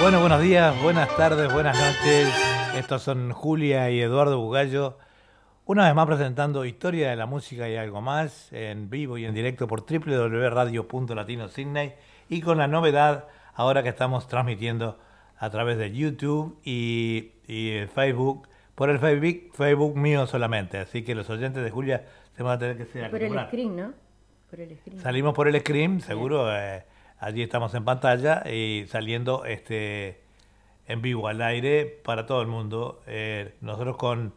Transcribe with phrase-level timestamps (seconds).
[0.00, 2.28] Bueno, buenos días, buenas tardes, buenas noches.
[2.74, 4.98] Estos son Julia y Eduardo Bugallo.
[5.72, 9.32] Una vez más presentando Historia de la Música y algo más en vivo y en
[9.32, 11.94] directo por www.radio.latino Sydney
[12.28, 14.98] y con la novedad ahora que estamos transmitiendo
[15.38, 17.30] a través de YouTube y,
[17.94, 20.76] Facebook, por el Facebook, Facebook mío solamente.
[20.76, 22.04] Así que los oyentes de Julia
[22.36, 23.92] se van a tener que ser Por el screen, ¿no?
[24.50, 25.00] Por el screen.
[25.00, 26.54] Salimos por el screen, seguro.
[26.54, 26.84] Eh,
[27.18, 30.20] allí estamos en pantalla y saliendo este
[30.86, 33.00] en vivo al aire para todo el mundo.
[33.06, 34.34] Eh, nosotros con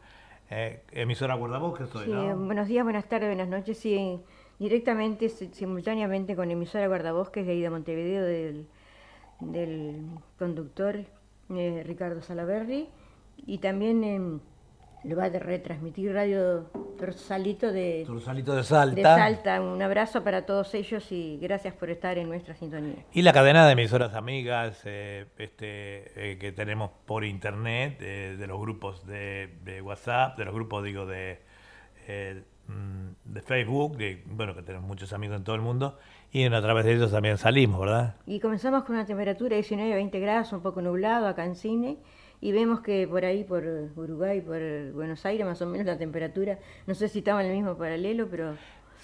[0.49, 3.77] eh, emisora Guardavoz, que soy, sí, Buenos días, buenas tardes, buenas noches.
[3.77, 4.19] Sí,
[4.59, 8.67] directamente, simultáneamente con emisora Guardavoz, que es de ahí de Montevideo, del,
[9.39, 10.05] del
[10.37, 11.05] conductor
[11.49, 12.89] eh, Ricardo Salaberry,
[13.45, 14.41] y también en
[15.07, 16.63] lo va a retransmitir Radio
[16.97, 18.95] Torsalito de, Torsalito de Salta.
[18.95, 19.61] De Salta.
[19.61, 23.05] Un abrazo para todos ellos y gracias por estar en nuestra sintonía.
[23.13, 28.47] Y la cadena de emisoras amigas eh, este, eh, que tenemos por internet, eh, de
[28.47, 31.39] los grupos de, WhatsApp, de los grupos, digo, de,
[32.67, 35.99] mm, de Facebook, de, bueno, que tenemos muchos amigos en todo el mundo,
[36.31, 38.15] y a través de ellos también salimos, ¿verdad?
[38.25, 41.97] Y comenzamos con una temperatura de 19-20 grados, un poco nublado acá en Cine
[42.41, 43.63] y vemos que por ahí, por
[43.95, 44.59] Uruguay, por
[44.93, 48.27] Buenos Aires, más o menos la temperatura, no sé si estamos en el mismo paralelo,
[48.29, 48.55] pero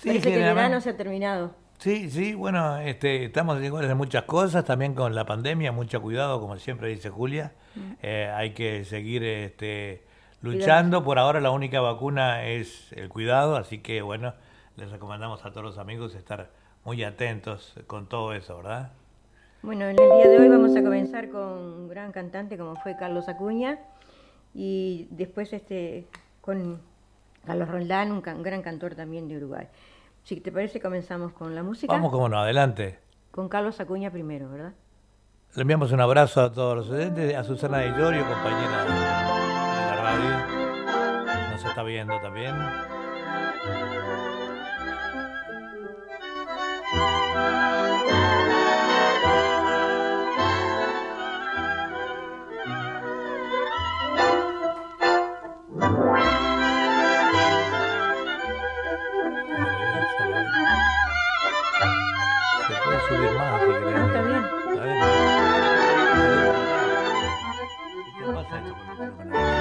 [0.04, 1.56] parece que el verano se ha terminado.
[1.78, 6.40] Sí, sí, bueno, este, estamos iguales de muchas cosas, también con la pandemia, mucho cuidado,
[6.40, 7.94] como siempre dice Julia, mm.
[8.04, 10.04] eh, hay que seguir este,
[10.44, 14.36] luchando, por ahora la única vacuna es el cuidado, así que bueno,
[14.76, 16.52] les recomendamos a todos los amigos estar
[16.84, 18.92] muy atentos con todo eso, ¿verdad?
[19.64, 22.98] Bueno, en el día de hoy vamos a comenzar con un gran cantante como fue
[22.98, 23.78] Carlos Acuña
[24.56, 26.08] y después este
[26.42, 26.82] con
[27.46, 29.68] Carlos Roldán, un, gran cantor también de Uruguay.
[30.24, 31.94] Si te parece, comenzamos con la música.
[31.94, 32.98] Vamos, como no, adelante.
[33.30, 34.74] Con Carlos Acuña primero, ¿verdad?
[35.56, 38.90] Le enviamos un abrazo a todos los oyentes, a Susana de Llorio, compañera de
[39.86, 41.52] la radio.
[41.52, 42.56] Nos está viendo también.
[63.12, 64.46] subir más está bien.
[68.18, 69.61] ¿Qué pasa esto con el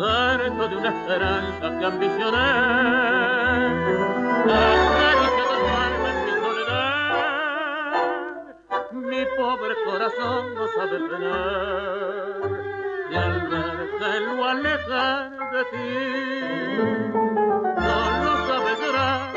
[0.00, 2.38] Harto de una esperanza que ambicioné,
[6.40, 7.96] soledad,
[8.92, 12.40] mi pobre corazón no sabe penar,
[13.10, 15.90] y al verte lo alejar de ti.
[17.74, 19.32] Solo sabes llorar,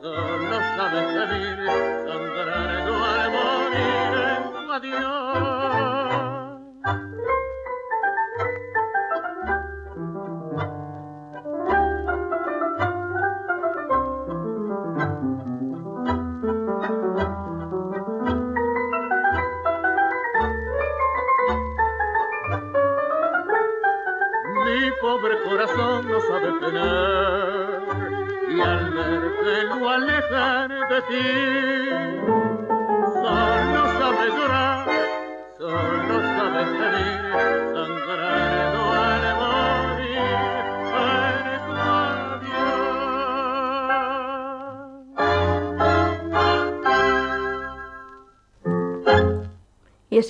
[0.00, 1.58] solo sabes pedir,
[2.06, 6.37] sangrando al morir en tu adiós.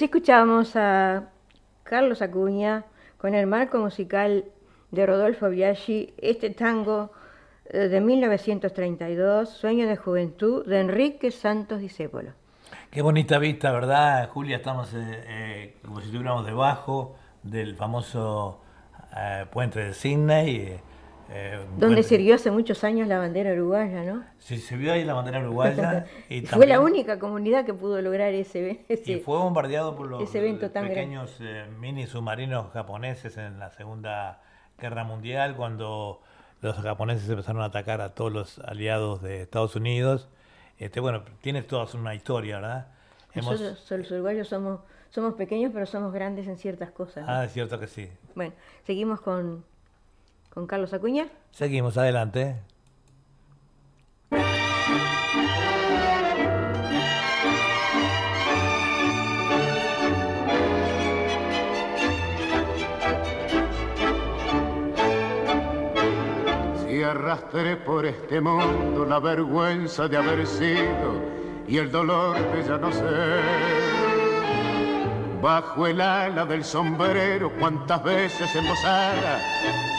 [0.08, 1.24] Escuchamos a
[1.82, 2.86] Carlos Acuña
[3.18, 4.46] con el marco musical
[4.90, 7.10] de Rodolfo Biaggi, este tango
[7.66, 12.30] eh, de 1932, Sueño de Juventud, de Enrique Santos Discépolo.
[12.90, 14.56] Qué bonita vista, ¿verdad, Julia?
[14.56, 18.62] Estamos eh, eh, como si estuviéramos debajo del famoso
[19.52, 20.80] puente de Sydney.
[21.76, 24.24] Donde sirvió hace muchos años la bandera uruguaya, ¿no?
[24.38, 26.06] Sí, se vio ahí la bandera uruguaya.
[26.28, 30.30] y fue la única comunidad que pudo lograr ese, ese Y fue bombardeado por los
[30.30, 31.38] pequeños
[31.78, 34.40] mini submarinos japoneses en la Segunda
[34.78, 36.22] Guerra Mundial, cuando
[36.60, 40.28] los japoneses empezaron a atacar a todos los aliados de Estados Unidos.
[40.78, 42.88] Este, bueno, tiene toda una historia, ¿verdad?
[43.34, 44.80] Nosotros los uruguayos somos,
[45.10, 47.24] somos pequeños, pero somos grandes en ciertas cosas.
[47.28, 48.08] Ah, es cierto que sí.
[48.34, 48.54] Bueno,
[48.84, 49.64] seguimos con,
[50.58, 51.28] con Carlos Acuña.
[51.52, 52.56] Seguimos, adelante.
[67.04, 71.22] arrastré por este mundo la vergüenza de haber sido
[71.66, 73.97] y el dolor de ya no ser.
[75.40, 79.40] Bajo el ala del sombrero, cuántas veces embosada,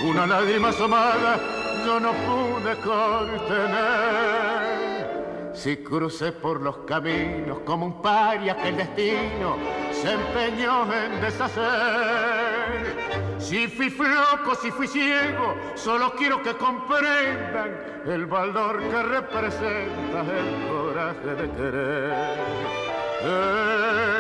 [0.03, 1.39] una lágrima asomada,
[1.85, 4.19] yo no pude contener.
[5.53, 9.57] Si crucé por los caminos como un paria que el destino
[9.91, 12.99] se empeñó en deshacer
[13.39, 20.67] si fui floco, si fui ciego, solo quiero que comprendan el valor que representa el
[20.67, 22.37] coraje de querer.
[23.23, 24.18] Era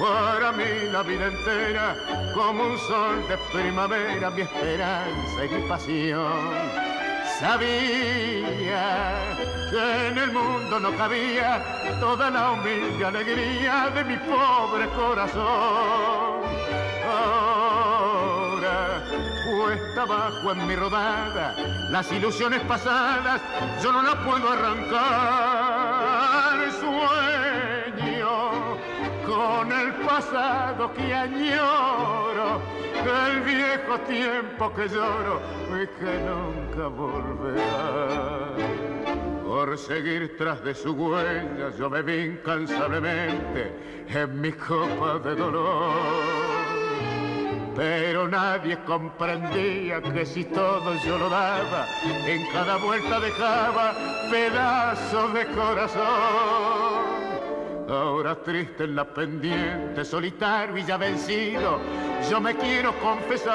[0.00, 1.94] para mí la vida entera
[2.34, 6.90] como un sol de primavera, mi esperanza y mi pasión.
[7.38, 9.14] Sabía
[9.70, 11.62] que en el mundo no cabía
[12.00, 16.40] toda la humilde alegría de mi pobre corazón
[17.10, 19.02] ahora
[19.46, 21.54] cuesta abajo en mi rodada
[21.90, 23.40] las ilusiones pasadas
[23.82, 25.79] yo no las puedo arrancar
[29.40, 32.60] con el pasado que añoro
[33.26, 35.40] el viejo tiempo que lloro
[35.80, 38.50] y que nunca volverá
[39.42, 43.72] por seguir tras de su huella yo me vi incansablemente
[44.08, 45.94] en mi copa de dolor
[47.74, 51.86] pero nadie comprendía que si todo yo lo daba,
[52.26, 53.94] en cada vuelta dejaba
[54.28, 57.29] pedazos de corazón.
[57.90, 61.80] Ahora triste en la pendiente, solitario y ya vencido,
[62.30, 63.50] yo me quiero confesar.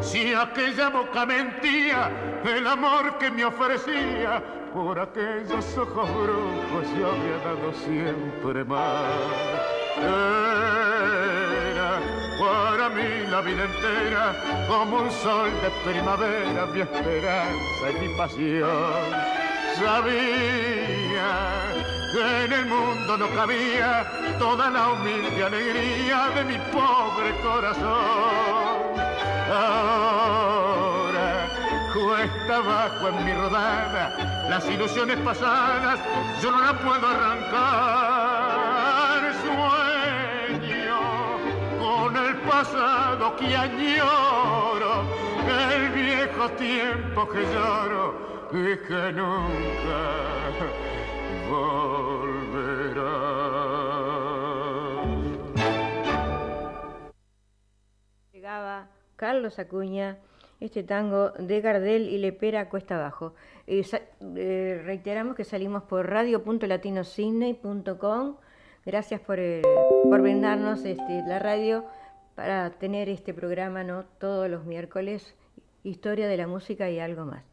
[0.00, 2.10] Si aquella boca mentía,
[2.44, 4.42] el amor que me ofrecía,
[4.74, 9.78] por aquellos ojos brujos yo había dado siempre más
[12.38, 14.34] para mí la vida entera
[14.68, 19.02] como un sol de primavera, mi esperanza y mi pasión.
[19.76, 21.28] Sabía
[22.14, 24.06] en el mundo no cabía
[24.38, 28.98] toda la humilde alegría de mi pobre corazón.
[29.52, 31.48] Ahora
[31.92, 36.00] cuesta abajo en mi rodada las ilusiones pasadas,
[36.42, 38.28] yo no las puedo arrancar
[42.58, 45.04] pasado que añoro,
[45.46, 48.14] el viejo tiempo que lloro
[48.50, 50.00] y que nunca
[51.48, 53.08] volverá.
[58.32, 60.18] Llegaba Carlos Acuña
[60.60, 63.34] este tango de Gardel y Lepera cuesta abajo.
[63.66, 68.36] Eh, reiteramos que salimos por radio.latinosidney.com.
[68.84, 69.62] Gracias por, eh,
[70.02, 71.84] por brindarnos este, la radio
[72.34, 74.04] para tener este programa ¿no?
[74.18, 75.36] todos los miércoles,
[75.84, 77.44] historia de la música y algo más.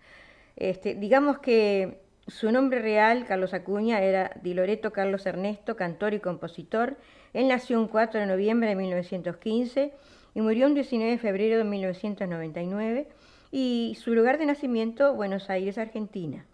[0.55, 6.19] Este, digamos que su nombre real, Carlos Acuña, era Di Loreto Carlos Ernesto, cantor y
[6.19, 6.97] compositor.
[7.33, 9.93] Él nació un 4 de noviembre de 1915
[10.33, 13.07] y murió un 19 de febrero de 1999
[13.51, 16.45] y su lugar de nacimiento, Buenos Aires, Argentina.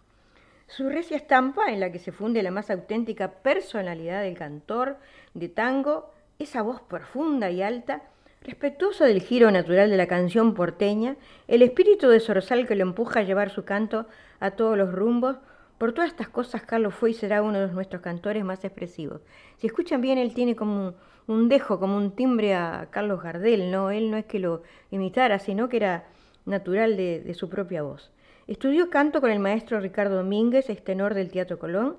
[0.66, 4.98] Su recia estampa, en la que se funde la más auténtica personalidad del cantor
[5.34, 8.02] de tango, esa voz profunda y alta,
[8.44, 11.14] Respetuoso del giro natural de la canción porteña,
[11.46, 14.06] el espíritu de Zorzal que lo empuja a llevar su canto
[14.40, 15.36] a todos los rumbos,
[15.82, 19.20] por todas estas cosas Carlos fue y será uno de nuestros cantores más expresivos.
[19.56, 20.94] Si escuchan bien, él tiene como
[21.26, 23.90] un, dejo, como un timbre a Carlos Gardel, ¿no?
[23.90, 24.62] Él no es que lo
[24.92, 26.04] imitara, sino que era
[26.46, 28.12] natural de, su propia voz.
[28.46, 31.96] Estudió canto con el maestro Ricardo Domínguez, ex tenor del Teatro Colón,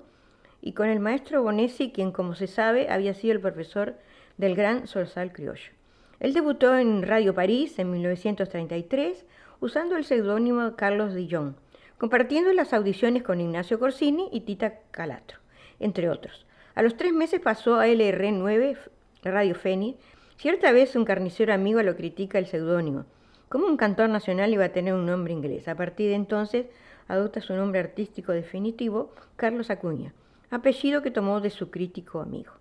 [0.62, 3.96] y con el maestro Bonesi, quien, como se sabe, había sido el profesor
[4.38, 5.72] del gran Sorsal criollo.
[6.20, 9.26] Él debutó en Radio París en 1933
[9.60, 11.56] usando el seudónimo Carlos Dillon,
[12.04, 15.38] compartiendo las audiciones con Ignacio Corsini y Tita Calatro,
[15.80, 16.44] entre otros.
[16.74, 18.76] A los tres meses pasó a LR9
[19.22, 19.98] Radio Fénix.
[20.36, 23.06] Cierta vez un carnicero amigo lo critica el seudónimo.
[23.48, 25.66] Como un cantor nacional iba a tener un nombre inglés?
[25.66, 26.66] A partir de entonces
[27.08, 30.12] adopta su nombre artístico definitivo, Carlos Acuña,
[30.50, 32.52] apellido que tomó de su crítico amigo.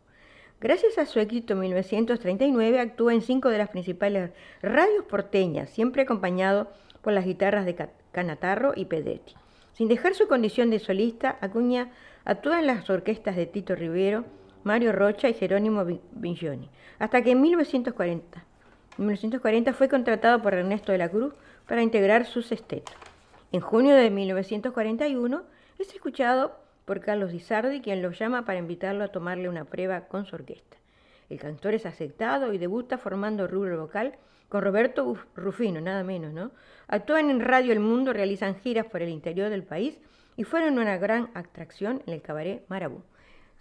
[0.62, 4.32] Gracias a su éxito en 1939 actúa en cinco de las principales
[4.62, 6.72] radios porteñas, siempre acompañado
[7.02, 7.76] por las guitarras de
[8.14, 9.34] Canatarro y Pedretti.
[9.74, 11.92] Sin dejar su condición de solista, Acuña
[12.24, 14.24] actúa en las orquestas de Tito Rivero,
[14.64, 18.46] Mario Rocha y Jerónimo Vigioni, hasta que en 1940,
[18.98, 21.34] en 1940 fue contratado por Ernesto de la Cruz
[21.68, 22.94] para integrar su sexteto.
[23.52, 25.44] En junio de 1941
[25.80, 26.56] es escuchado
[26.86, 30.36] por Carlos Di Sardi, quien lo llama para invitarlo a tomarle una prueba con su
[30.36, 30.78] orquesta.
[31.30, 34.14] El cantor es aceptado y debuta formando rubro vocal
[34.54, 36.52] con Roberto Rufino, nada menos, ¿no?
[36.88, 40.00] Actúan en Radio El Mundo, realizan giras por el interior del país
[40.38, 43.02] y fueron una gran atracción en el cabaret Marabú.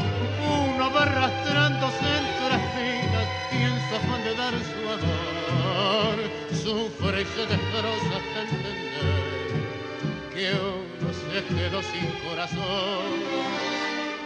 [0.74, 6.16] Uno va arrastrándose entre las espinas y en su afán de dar su amor,
[6.52, 8.92] sufre y se destroza hasta entender
[10.34, 13.32] que uno se quedó sin corazón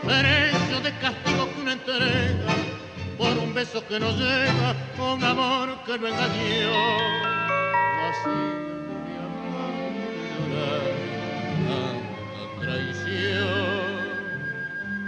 [0.06, 2.75] precio de castigo que una entrega
[3.16, 6.74] por un beso que no llega, un amor que lo engañó.
[8.08, 8.28] Así
[9.04, 9.74] mi amor
[11.66, 14.06] tanta traición.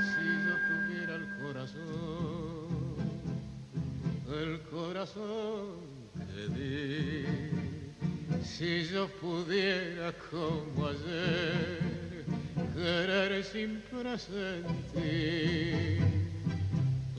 [0.09, 2.69] Si yo tuviera el corazón,
[4.43, 5.67] el corazón
[6.35, 7.25] que di,
[8.43, 11.99] si yo pudiera como ayer
[12.75, 14.79] querer sin presentir.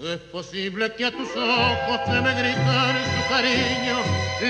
[0.02, 3.98] Es posible que a tus ojos que me gritan su cariño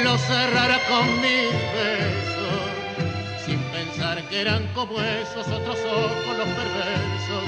[0.04, 2.62] lo cerrara con mis besos,
[3.48, 7.44] sin pensar que eran como esos otros ojos los perversos,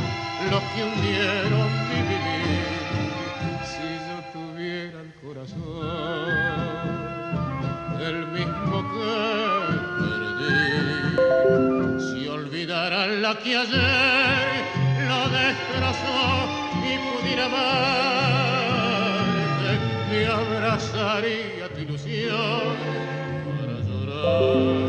[0.50, 2.66] los que hundieron mi vivir.
[3.70, 6.32] Si yo tuviera el corazón,
[8.02, 9.14] el mismo que
[10.40, 10.60] perdí,
[12.00, 14.66] si olvidara la que ayer
[15.08, 16.61] lo destrozó
[16.94, 18.60] y pudiera amarte,
[20.10, 22.76] me abrazaría tu ilusión
[23.60, 24.81] para llorar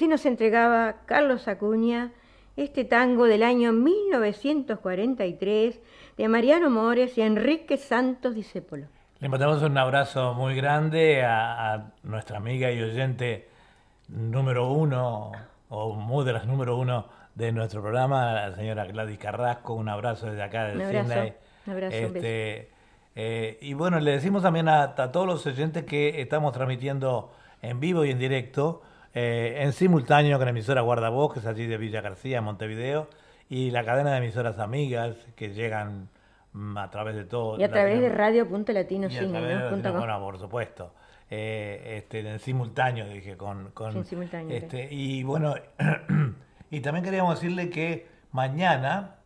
[0.00, 2.12] así nos entregaba Carlos Acuña
[2.56, 5.78] este tango del año 1943
[6.16, 8.86] de Mariano Mores y Enrique Santos Discépolo.
[9.18, 13.50] Le mandamos un abrazo muy grande a, nuestra amiga y oyente
[14.08, 15.32] número uno,
[15.68, 17.04] o muy de las número uno
[17.34, 19.74] de nuestro programa, la señora Gladys Carrasco.
[19.74, 21.34] Un abrazo desde acá de un abrazo,
[21.66, 22.70] Un abrazo, este,
[23.16, 28.06] eh, y bueno, le decimos también a, todos los oyentes que estamos transmitiendo en vivo
[28.06, 28.80] y en directo,
[29.14, 33.08] eh, en simultáneo con la emisora Guardavoz, que es allí de Villa García, Montevideo,
[33.48, 36.08] y la cadena de emisoras amigas que llegan
[36.52, 37.58] mm, a través de todo.
[37.58, 40.94] Y a través de Radio Punto Latino Bueno, por supuesto.
[41.28, 43.70] Eh, este, en simultáneo, dije, con...
[43.70, 45.54] con simultáneo, este, y bueno,
[46.70, 49.16] y también queríamos decirle que mañana,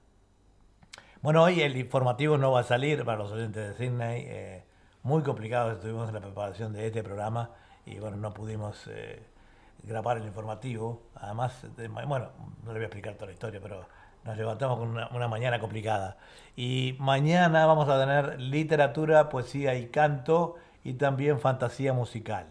[1.23, 4.65] bueno, hoy el informativo no va a salir para los oyentes de Sydney, eh,
[5.03, 7.51] muy complicado estuvimos en la preparación de este programa
[7.87, 9.23] y bueno, no pudimos eh,
[9.87, 12.31] grabar el informativo, además, bueno,
[12.65, 13.87] no le voy a explicar toda la historia, pero
[14.25, 16.17] nos levantamos con una, mañana complicada.
[16.57, 22.47] Y mañana vamos a tener literatura, poesía y canto y también fantasía musical.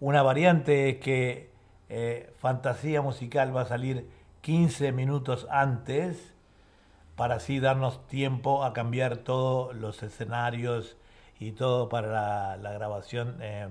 [0.00, 1.50] Una variante es que
[1.88, 4.08] eh, fantasía musical va a salir
[4.40, 6.34] 15 minutos antes
[7.14, 10.96] para así darnos tiempo a cambiar todos los escenarios
[11.38, 13.36] y todo para la, grabación.
[13.40, 13.68] Eh,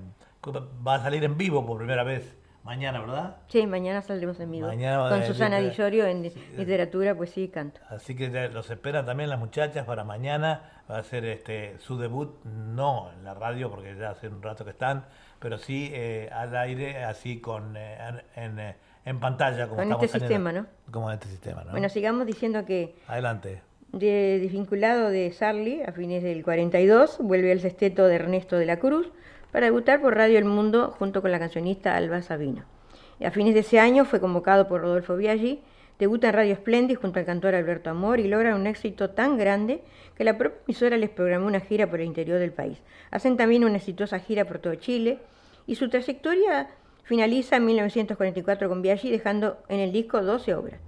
[0.87, 3.37] va a salir en vivo por primera vez Mañana, ¿verdad?
[3.47, 4.67] Sí, mañana saldremos en vivo.
[4.67, 7.81] con Susana Di Llorio en literatura, poesía y canto.
[7.89, 10.83] Así que los esperan también las muchachas para mañana.
[10.89, 14.63] Va a ser este su debut, no en la radio, porque ya hace un rato
[14.63, 15.05] que están,
[15.39, 17.97] pero sí eh, al aire, así con eh,
[18.35, 18.75] en, eh,
[19.05, 19.67] en, pantalla.
[19.67, 20.67] Como con este sistema, ¿no?
[20.91, 21.71] Como en este sistema, ¿no?
[21.71, 22.95] Bueno, sigamos diciendo que...
[23.07, 23.63] Adelante.
[23.91, 28.77] De, desvinculado de Sarli, a fines del 42, vuelve al sexteto de Ernesto de la
[28.77, 29.11] Cruz
[29.51, 32.63] para debutar por Radio El Mundo junto con la cancionista Alba Sabino.
[33.23, 35.61] A fines de ese año fue convocado por Rodolfo Biaggi,
[35.99, 39.83] debuta en Radio Splendid junto al cantor Alberto Amor y logra un éxito tan grande
[40.15, 42.81] que la propia emisora les programó una gira por el interior del país.
[43.11, 45.19] Hacen también una exitosa gira por todo Chile
[45.67, 46.69] y su trayectoria
[47.03, 50.79] finaliza en 1944 con Biaggi dejando en el disco 12 obras.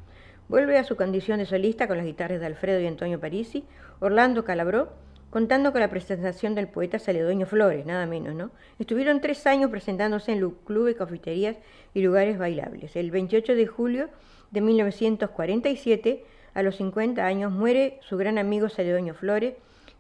[0.47, 3.65] Vuelve a su condición de solista con las guitarras de Alfredo y Antonio Parisi,
[3.99, 4.89] Orlando Calabró
[5.33, 8.51] contando con la presentación del poeta Saledoño Flores, nada menos, ¿no?
[8.77, 11.57] Estuvieron tres años presentándose en clubes, cafeterías
[11.95, 12.95] y lugares bailables.
[12.95, 14.09] El 28 de julio
[14.51, 19.55] de 1947, a los 50 años, muere su gran amigo Saledoño Flores,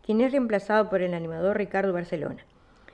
[0.05, 2.45] quien es reemplazado por el animador Ricardo Barcelona.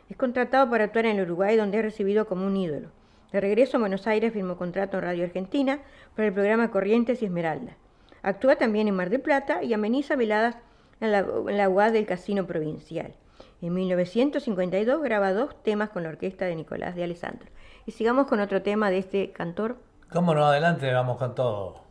[0.10, 2.88] Es contratado para actuar en Uruguay, donde es recibido como un ídolo.
[3.34, 5.80] De regreso a Buenos Aires firmó contrato en Radio Argentina
[6.16, 7.76] para el programa Corrientes y Esmeralda.
[8.22, 10.56] Actúa también en Mar del Plata y ameniza veladas
[11.02, 13.14] en la, en UAD del Casino Provincial.
[13.62, 17.50] En 1952 graba dos temas con la orquesta de Nicolás de Alessandro.
[17.86, 19.78] Y sigamos con otro tema de este cantor.
[20.12, 20.46] ¿Cómo no?
[20.46, 21.89] Adelante, vamos con todo.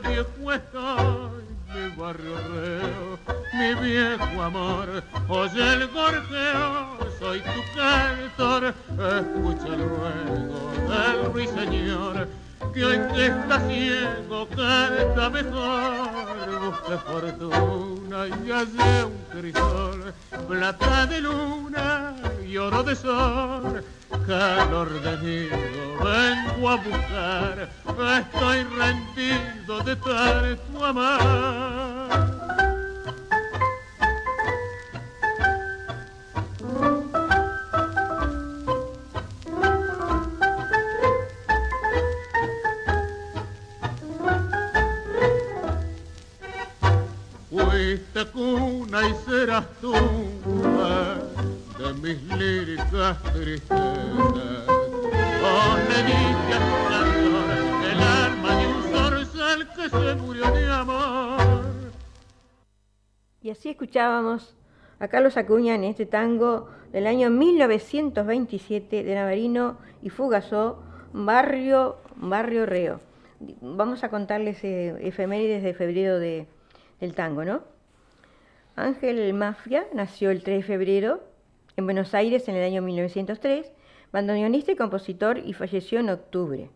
[0.00, 0.24] de
[1.74, 3.18] mi barrio reo,
[3.52, 12.28] mi viejo amor, oye el gorjeo, soy tu cantor, escucha el ruego del ruiseñor,
[12.72, 20.14] que hoy que está ciego canta mejor, busca fortuna y hace un crisol,
[20.48, 22.14] plata de luna
[22.46, 23.84] y oro de sol,
[24.28, 25.56] calor de nido
[26.04, 27.70] vengo a buscar,
[28.20, 32.28] estoy rendido de tu amar.
[47.48, 50.07] Fuiste cuna y serás tú
[57.84, 61.40] el alma de un zorzal que se murió de amor.
[63.40, 64.54] Y así escuchábamos
[64.98, 70.82] a Carlos Acuña en este tango del año 1927 de Navarino y Fugazó,
[71.14, 73.00] Barrio, Barrio Reo.
[73.62, 76.46] Vamos a contarles eh, efemérides de febrero de,
[77.00, 77.62] del tango, ¿no?
[78.76, 81.27] Ángel Mafia nació el 3 de febrero
[81.78, 83.70] en Buenos Aires en el año 1903,
[84.10, 86.70] bandoneonista y compositor y falleció en octubre,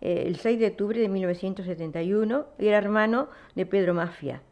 [0.00, 4.42] eh, el 6 de octubre de 1971, era hermano de Pedro Mafia,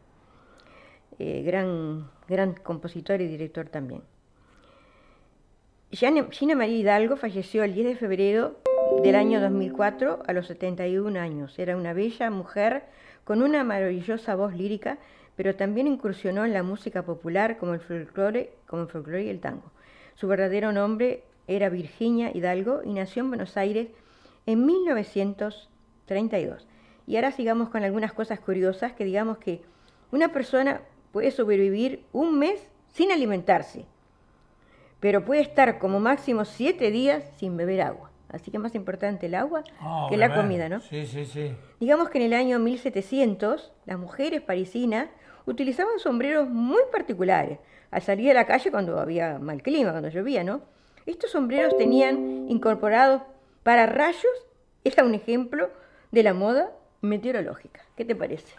[1.19, 4.01] eh, gran, gran compositor y director también.
[5.91, 8.55] Gina María Hidalgo falleció el 10 de febrero
[9.03, 11.59] del año 2004 a los 71 años.
[11.59, 12.83] Era una bella mujer
[13.25, 14.97] con una maravillosa voz lírica,
[15.35, 19.41] pero también incursionó en la música popular como el folclore, como el folclore y el
[19.41, 19.71] tango.
[20.19, 23.87] Su verdadero nombre era Virginia Hidalgo y nació en Buenos Aires
[24.45, 26.67] en 1932.
[27.07, 29.61] Y ahora sigamos con algunas cosas curiosas que digamos que
[30.11, 30.81] una persona
[31.13, 33.85] puede sobrevivir un mes sin alimentarse,
[34.99, 38.11] pero puede estar como máximo siete días sin beber agua.
[38.27, 40.81] Así que más importante el agua Ah, que la comida, ¿no?
[40.81, 41.53] Sí, sí, sí.
[41.79, 45.07] Digamos que en el año 1700 las mujeres parisinas
[45.45, 47.59] utilizaban sombreros muy particulares
[47.91, 50.61] al salir a la calle cuando había mal clima, cuando llovía, ¿no?
[51.05, 53.21] Estos sombreros tenían incorporados
[53.63, 54.25] para rayos,
[54.83, 55.69] era un ejemplo
[56.11, 56.71] de la moda
[57.01, 57.81] meteorológica.
[57.97, 58.53] ¿Qué te parece?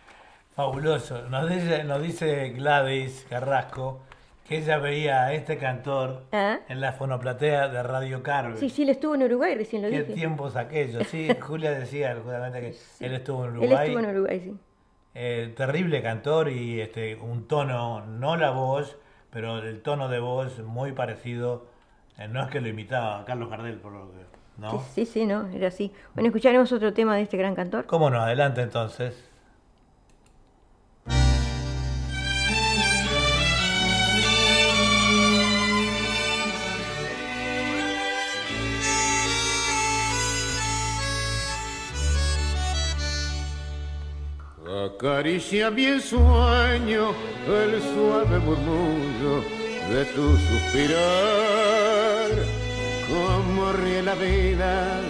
[0.54, 1.22] Fabuloso.
[1.28, 4.00] Nos dice, nos dice Gladys Carrasco
[4.48, 6.58] que ella veía a este cantor Ah.
[6.68, 8.56] en la fonoplatea de Radio Carve.
[8.58, 10.12] Sí, sí, él estuvo en Uruguay, recién lo Qué dije.
[10.14, 11.06] tiempos aquellos.
[11.06, 12.74] Sí, Julia decía justamente que
[13.06, 13.86] él estuvo en Él Uruguay.
[13.86, 14.54] estuvo en Uruguay, sí.
[15.14, 18.96] Eh, terrible cantor y este un tono, no la voz,
[19.30, 21.66] pero el tono de voz muy parecido.
[22.18, 24.18] eh, no es que lo imitaba a Carlos Gardel, por lo que.
[24.58, 24.72] ¿No?
[24.72, 25.90] Sí, sí, sí, no, era así.
[26.14, 27.86] Bueno, escucharemos otro tema de este gran cantor.
[27.86, 28.20] ¿Cómo no?
[28.20, 29.29] Adelante entonces.
[44.70, 47.12] Acaricia mi sueño
[47.48, 49.42] el suave murmullo
[49.90, 52.30] de tu suspirar.
[53.08, 55.00] Como ríe la vida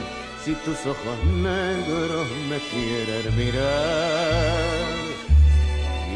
[0.43, 4.81] si tus ojos negros me quieren mirar.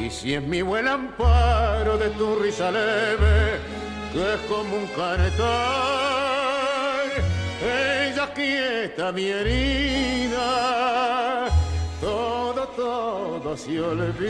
[0.02, 3.58] Y si es mi buen amparo de tu risa leve,
[4.14, 5.44] que es como un canetar,
[7.62, 10.40] ella quieta mi herida,
[12.00, 14.24] todo, todo se olvida.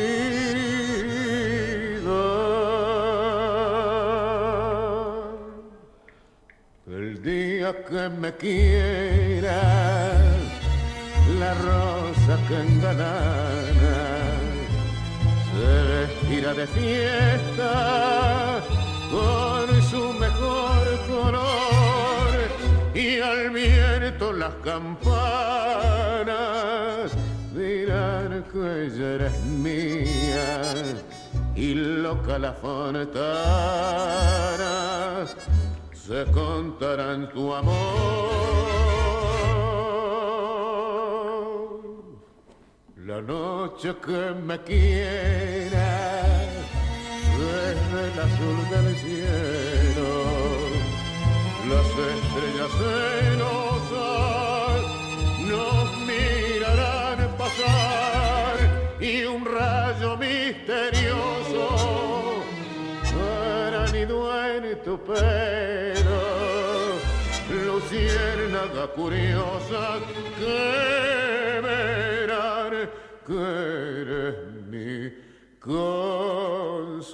[6.87, 9.53] El día que me quieras,
[11.39, 13.99] la rosa que engalana
[15.51, 17.73] se vestirá de fiesta
[19.11, 22.31] con su mejor color
[22.95, 25.95] y al viento las campanas
[27.95, 30.63] dirán que ella eres mía.
[31.55, 33.15] Y loca la fontana
[35.93, 37.75] se contarán tu amor.
[43.07, 45.73] La noche que me quieras
[47.39, 50.11] desde el azul del cielo,
[51.71, 53.64] las estrellas celosas
[59.15, 61.69] y un rayo misterioso
[63.15, 66.23] hará nido en tu pelo
[67.67, 70.01] luciérnaga curiosa
[70.39, 72.73] que verán
[73.27, 73.43] que
[74.01, 74.35] eres
[74.73, 75.13] mi
[75.61, 77.05] consuelo.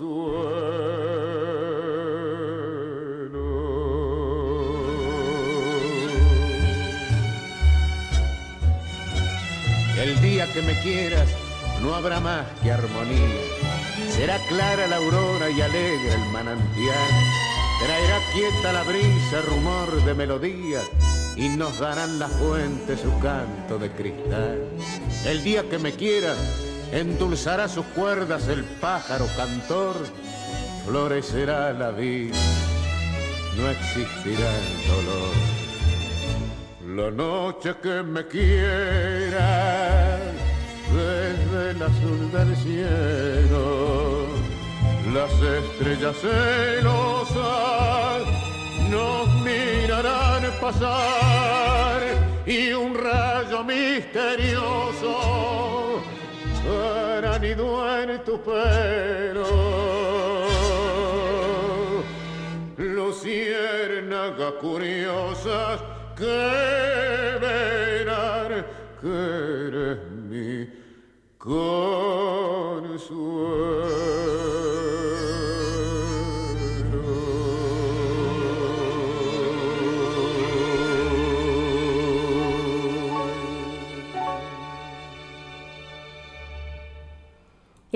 [10.03, 11.39] El día que me quieras
[11.83, 13.40] no habrá más que armonía.
[14.09, 17.11] Será clara la aurora y alegre el manantial.
[17.81, 20.81] traerá quieta la brisa, rumor de melodía,
[21.37, 24.64] y nos darán la fuente su canto de cristal.
[25.25, 26.37] El día que me quieras,
[26.93, 29.97] endulzará sus cuerdas el pájaro cantor,
[30.85, 32.37] florecerá la vida,
[33.57, 35.35] no existirá el dolor.
[36.97, 40.19] La noche que me quiera
[40.93, 44.27] desde el azul del cielo,
[45.15, 47.43] las estrellas celosas
[48.91, 52.01] nos mirarán pasar
[52.45, 55.13] y un rayo misterioso
[56.69, 59.47] hará nido en tu pelo.
[62.79, 65.81] Luciérnagas curiosas
[66.17, 68.67] que verán
[69.01, 70.80] que eres mi
[71.42, 71.46] Y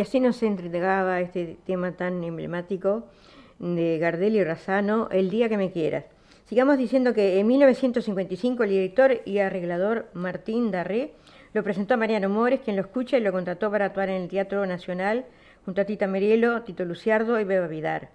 [0.01, 3.05] así nos entregaba este tema tan emblemático
[3.59, 6.07] de Gardel y Razano, El día que me quieras.
[6.47, 11.13] Sigamos diciendo que en 1955 el director y arreglador Martín Darré
[11.55, 14.29] lo presentó a Mariano Mores, quien lo escucha y lo contrató para actuar en el
[14.29, 15.25] Teatro Nacional
[15.65, 18.11] junto a Tita Merielo, Tito Luciardo y Beba Vidar.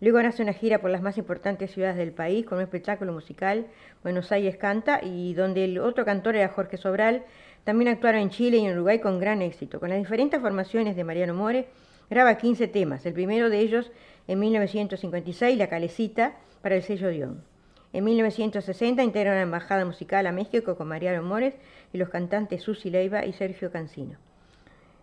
[0.00, 3.66] Luego hace una gira por las más importantes ciudades del país con un espectáculo musical,
[4.02, 7.24] Buenos Aires Canta, y donde el otro cantor era Jorge Sobral,
[7.62, 9.78] también actuaron en Chile y en Uruguay con gran éxito.
[9.78, 11.68] Con las diferentes formaciones de Mariano More,
[12.08, 13.92] graba 15 temas, el primero de ellos
[14.26, 17.49] en 1956, La Calecita, para el sello Dion.
[17.92, 21.54] En 1960 integra una embajada musical a México con Mariano Mores
[21.92, 24.16] y los cantantes Susi Leiva y Sergio Cancino.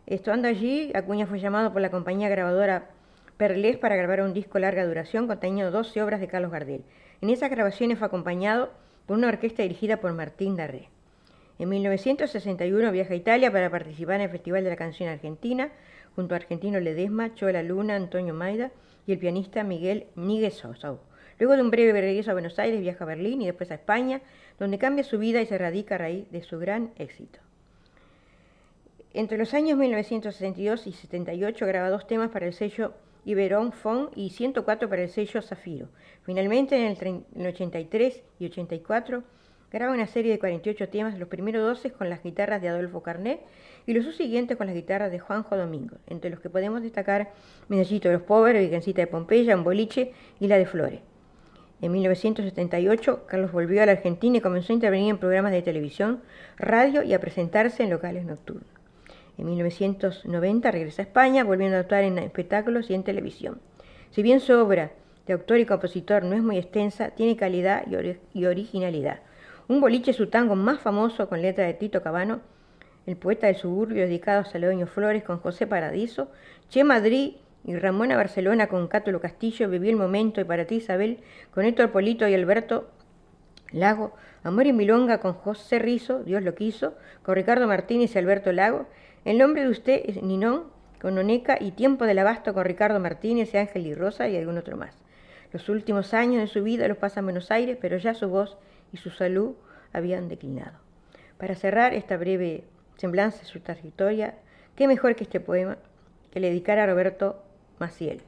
[0.06, 2.90] Estando allí, Acuña fue llamado por la compañía grabadora
[3.36, 6.86] Perlés para grabar un disco larga duración conteniendo 12 obras de Carlos Gardel.
[7.20, 8.72] En esas grabaciones fue acompañado
[9.06, 10.88] por una orquesta dirigida por Martín Darré.
[11.60, 15.72] En 1961 viaja a Italia para participar en el Festival de la Canción Argentina
[16.16, 18.72] junto a Argentino Ledesma, Chola Luna, Antonio Maida
[19.06, 20.96] y el pianista Miguel Níguez Sosa.
[21.40, 24.22] Luego de un breve regreso a Buenos Aires viaja a Berlín y después a España,
[24.60, 27.40] donde cambia su vida y se radica a raíz de su gran éxito.
[29.14, 32.94] Entre los años 1962 y 78 graba dos temas para el sello
[33.26, 35.90] Iberón Fon y 104 para el sello Zafiro.
[36.24, 39.24] Finalmente, en el, en el 83 y 84
[39.70, 43.42] Graba una serie de 48 temas, los primeros 12 con las guitarras de Adolfo Carnet
[43.86, 47.34] y los siguientes con las guitarras de Juanjo Domingo, entre los que podemos destacar
[47.68, 51.02] Medallito de los Pobres, Virgencita de Pompeya, Un Boliche y La de Flores.
[51.80, 56.22] En 1978, Carlos volvió a la Argentina y comenzó a intervenir en programas de televisión,
[56.58, 58.66] radio y a presentarse en locales nocturnos.
[59.38, 63.60] En 1990 regresa a España, volviendo a actuar en espectáculos y en televisión.
[64.10, 64.92] Si bien su obra
[65.28, 67.84] de autor y compositor no es muy extensa, tiene calidad
[68.34, 69.20] y, originalidad.
[69.68, 72.42] Un boliche su tango más famoso con letra de Tito Cabano,
[73.06, 76.32] el poeta del suburbio dedicado a Saledoño Flores con José Paradiso,
[76.70, 77.36] Che Madrid
[77.68, 81.20] y Ramona Barcelona con Cátulo Castillo, Viví el Momento y para ti Isabel,
[81.54, 82.90] con Héctor Polito y Alberto
[83.72, 88.54] Lago, Amor y Milonga con José Rizo, Dios lo quiso, con Ricardo Martínez y Alberto
[88.54, 88.88] Lago,
[89.26, 90.64] El nombre de usted es Ninón,
[91.02, 94.58] con Oneca y Tiempo del Abasto con Ricardo Martínez y Ángel y Rosa y algún
[94.58, 94.96] otro más.
[95.52, 98.58] Los últimos años de su vida los pasa en Buenos Aires, pero ya su voz
[98.94, 99.56] y su salud
[99.92, 100.78] habían declinado.
[101.38, 102.64] Para cerrar esta breve
[102.96, 104.36] semblanza de su trayectoria,
[104.78, 105.78] qué mejor que este poema
[106.32, 107.44] que le dedicara a Roberto
[107.80, 108.22] Maciel.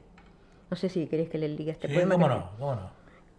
[0.70, 2.14] No sé si querés que le diga este poema.
[2.14, 2.90] Cómo no, cómo no.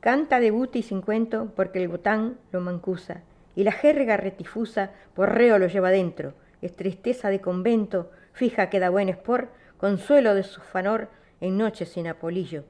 [0.01, 3.21] Canta de buti sin cuento porque el botán lo mancusa
[3.55, 6.33] y la jerga retifusa por reo lo lleva dentro.
[6.61, 11.89] Es tristeza de convento, fija que da buen espor, consuelo de su fanor en noches
[11.89, 12.63] sin apolillo.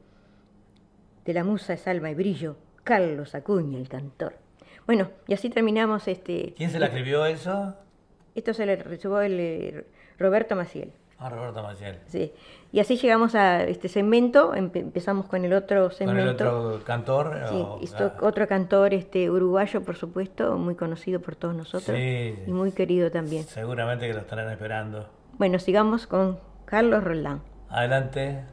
[1.26, 4.36] De la musa es alma y brillo, Carlos Acuña, el cantor.
[4.86, 6.54] Bueno, y así terminamos este...
[6.58, 7.76] ¿Quién se la escribió eso?
[8.34, 9.86] Esto se le recibió el eh,
[10.18, 10.92] Roberto Maciel.
[11.22, 12.00] Ah, Roberto Maciel.
[12.08, 12.34] Sí.
[12.72, 16.20] Y así llegamos a este segmento, empezamos con el otro segmento.
[16.20, 17.40] ¿Con el otro cantor?
[17.50, 21.96] Sí, otro cantor este, uruguayo, por supuesto, muy conocido por todos nosotros.
[21.96, 22.36] Sí.
[22.48, 23.44] Y muy querido también.
[23.44, 25.08] Seguramente que lo estarán esperando.
[25.38, 27.44] Bueno, sigamos con Carlos Roldán.
[27.70, 28.44] Adelante.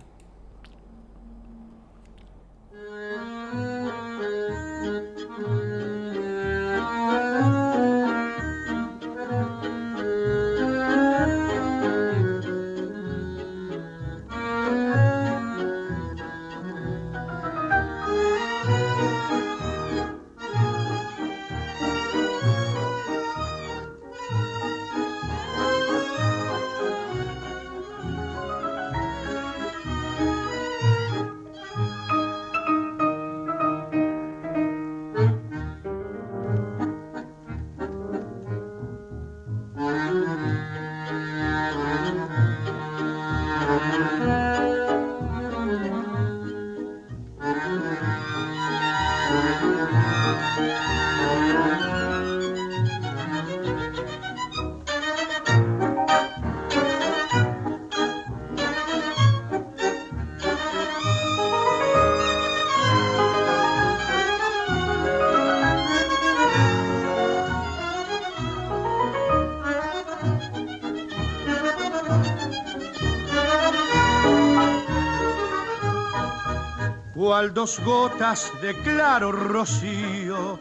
[77.53, 80.59] Dos gotas de claro rocío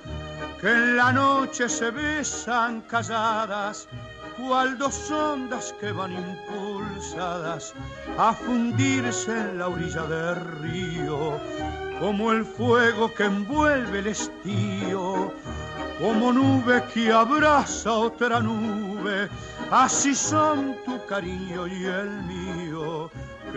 [0.60, 3.88] que en la noche se besan calladas,
[4.38, 7.74] cual dos ondas que van impulsadas
[8.18, 11.40] a fundirse en la orilla del río,
[12.00, 15.32] como el fuego que envuelve el estío,
[16.00, 19.30] como nube que abraza otra nube,
[19.72, 22.47] así son tu cariño y el mío,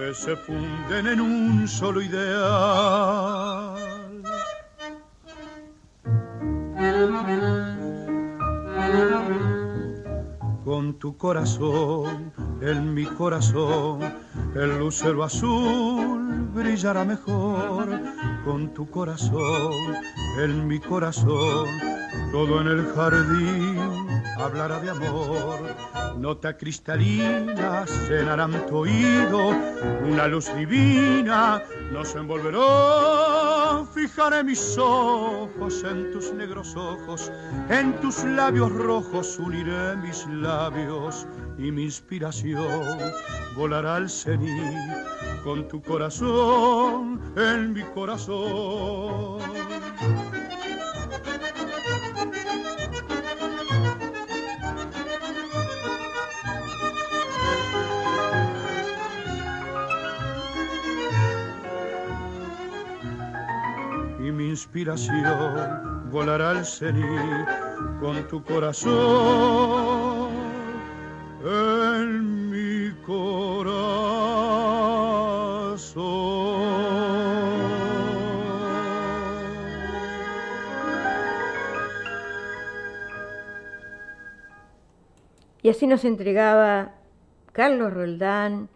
[0.01, 3.77] que se funden en un solo ideal.
[10.65, 12.33] Con tu corazón,
[12.63, 14.01] en mi corazón,
[14.55, 17.89] el lucero azul brillará mejor.
[18.45, 19.75] Con tu corazón,
[20.43, 21.69] en mi corazón,
[22.33, 23.70] todo en el jardín
[24.41, 25.61] hablará de amor.
[26.19, 29.51] Nota cristalina cenarán tu oído,
[30.05, 33.85] una luz divina nos envolverá.
[33.95, 37.31] Fijaré mis ojos en tus negros ojos,
[37.69, 41.27] en tus labios rojos uniré mis labios
[41.59, 42.99] y mi inspiración
[43.57, 44.91] volará al cenit
[45.45, 49.41] con tu corazón en mi corazón.
[64.51, 67.49] Inspiración volará al cenit
[68.01, 70.31] con tu corazón
[71.45, 74.11] en mi corazón.
[85.63, 86.95] Y así nos entregaba
[87.53, 88.69] Carlos Roldán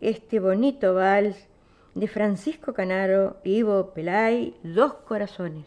[0.00, 1.49] este bonito vals
[1.94, 5.66] de Francisco Canaro Ivo Pelay, Dos Corazones.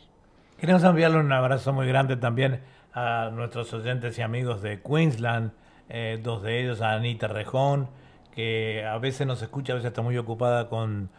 [0.58, 2.62] Queremos enviarle un abrazo muy grande también
[2.94, 5.52] a nuestros oyentes y amigos de Queensland,
[5.90, 7.90] eh, dos de ellos, a Anita Rejón,
[8.34, 11.10] que a veces nos escucha, a veces está muy ocupada con...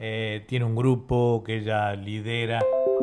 [0.00, 2.60] Eh, tiene un grupo que ella lidera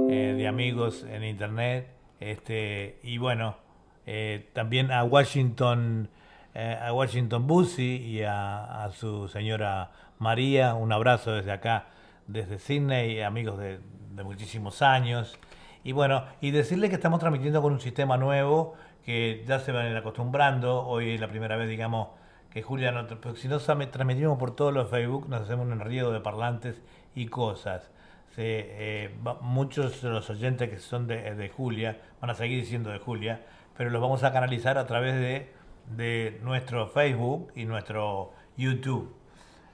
[0.09, 1.87] eh, de amigos en internet.
[2.19, 3.55] Este, y bueno,
[4.53, 6.09] también a Washington,
[6.53, 11.85] a Washington Busy y a, su señora María, un abrazo desde acá,
[12.27, 13.79] desde Sydney, amigos de,
[14.23, 15.37] muchísimos años.
[15.83, 19.95] Y bueno, y decirle que estamos transmitiendo con un sistema nuevo que ya se van
[19.95, 20.85] acostumbrando.
[20.85, 22.09] Hoy es la primera vez, digamos,
[22.51, 26.19] que Julia, no, si no transmitimos por todos los Facebook, nos hacemos un enrío de
[26.19, 26.81] parlantes
[27.15, 27.89] y cosas.
[28.37, 32.99] Eh, muchos de los oyentes que son de, de, Julia van a seguir siendo de
[32.99, 33.41] Julia,
[33.75, 35.51] pero los vamos a canalizar a través de,
[35.95, 39.13] de nuestro Facebook y nuestro YouTube.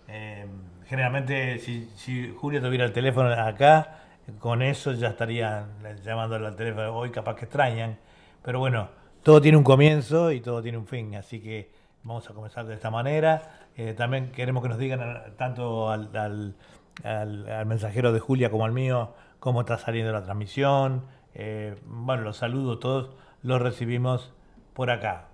[0.08, 0.50] Em,
[0.86, 4.04] generalmente, si, si, Julia tuviera el teléfono acá,
[4.40, 5.70] con eso ya estarían
[6.04, 6.96] llamándole al teléfono.
[6.96, 7.98] Hoy capaz que extrañan.
[8.44, 8.90] Pero bueno,
[9.24, 11.16] todo tiene un comienzo y todo tiene un fin.
[11.16, 11.72] Así que
[12.04, 13.68] vamos a comenzar de esta manera.
[13.76, 16.56] Eh, también queremos que nos digan tanto al, al,
[17.04, 21.06] al, mensajero de Julia como al mío cómo está saliendo la transmisión.
[21.34, 24.34] Eh, bueno, los saludos todos los recibimos
[24.74, 25.28] por acá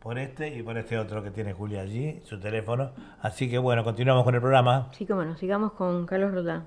[0.00, 2.92] por este y por este otro que tiene Julia allí, su teléfono.
[3.20, 4.88] Así que bueno, continuamos con el programa.
[4.92, 6.66] Sí, como no, sigamos con Carlos Rodán.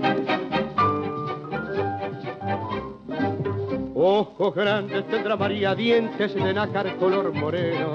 [4.03, 7.93] Ojos grandes tendrá María, dientes de nácar color moreno.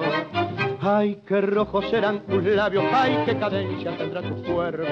[0.80, 4.86] Ay, qué rojos serán tus labios, ay, qué cadencia tendrá tu cuerpo.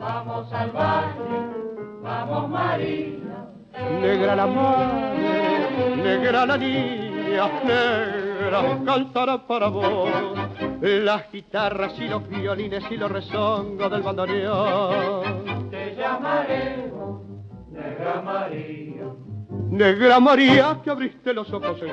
[0.00, 1.24] Vamos al baile,
[2.02, 3.48] vamos María.
[4.00, 10.08] Negra la madre, negra la niña, negra cantará para vos.
[10.80, 15.68] Las guitarras y los violines y los rezongos del bandoneón.
[15.70, 17.24] Te llamaremos
[17.70, 18.89] Negra María.
[19.70, 21.90] Negra María, que abriste los ojos en.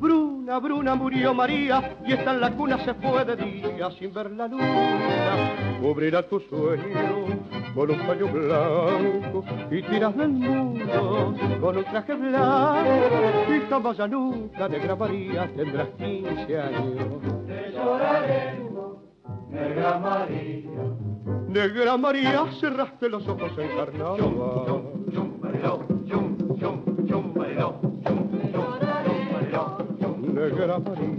[0.00, 4.32] Bruna, Bruna murió María y está en la cuna se fue de día sin ver
[4.32, 5.78] la luna.
[5.80, 7.26] Cubrirá tu sueño
[7.72, 14.08] con un paño blanco y tiras del mundo con un traje blanco y jamás ya
[14.08, 17.43] nunca, Negra María, tendrás 15 años.
[17.84, 18.96] Lloraremos,
[19.50, 20.64] Negra María.
[21.48, 24.20] Negra María, cerraste los ojos en carnaval.
[30.34, 31.14] Negra María.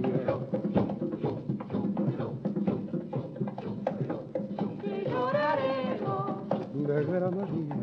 [6.73, 7.75] Negra María.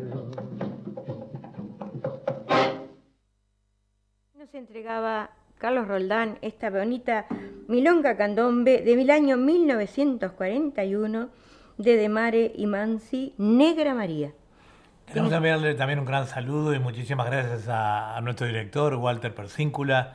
[4.35, 5.31] Nos entregaba
[5.63, 7.27] Carlos Roldán esta bonita
[7.69, 11.29] milonga candombe del año 1941
[11.79, 14.33] de Demare y Mansi, Negra María.
[15.07, 20.15] Queremos enviarle también un gran saludo y muchísimas gracias a, a nuestro director, Walter Persíncula,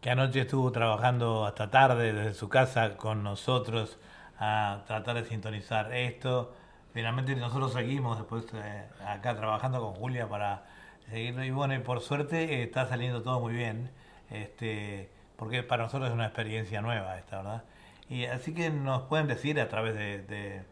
[0.00, 3.98] que anoche estuvo trabajando hasta tarde desde su casa con nosotros
[4.38, 6.54] a tratar de sintonizar esto.
[6.94, 10.64] Finalmente nosotros seguimos después eh, acá trabajando con Julia para
[11.10, 13.90] seguirlo y bueno, y por suerte eh, está saliendo todo muy bien,
[14.30, 17.62] este, porque para nosotros es una experiencia nueva esta, ¿verdad?
[18.08, 20.62] Y así que nos pueden decir a través de, de-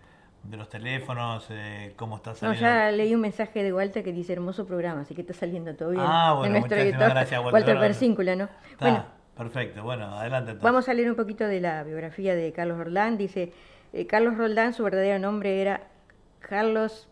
[0.44, 2.60] de los teléfonos eh, cómo está No, saliendo.
[2.68, 5.88] ya leí un mensaje de Walter que dice hermoso programa, así que está saliendo todo
[5.90, 6.02] bien.
[6.06, 7.52] Ah, bueno, muchísimas editor, gracias, Walter.
[7.54, 8.44] Walter Persíncula, ¿no?
[8.70, 9.04] Está, Bueno,
[9.38, 9.82] perfecto.
[9.82, 10.62] Bueno, adelante entonces.
[10.62, 13.16] Vamos a leer un poquito de la biografía de Carlos Roldán.
[13.16, 13.54] Dice,
[13.94, 15.80] eh, Carlos Roldán, su verdadero nombre era
[16.40, 17.08] Carlos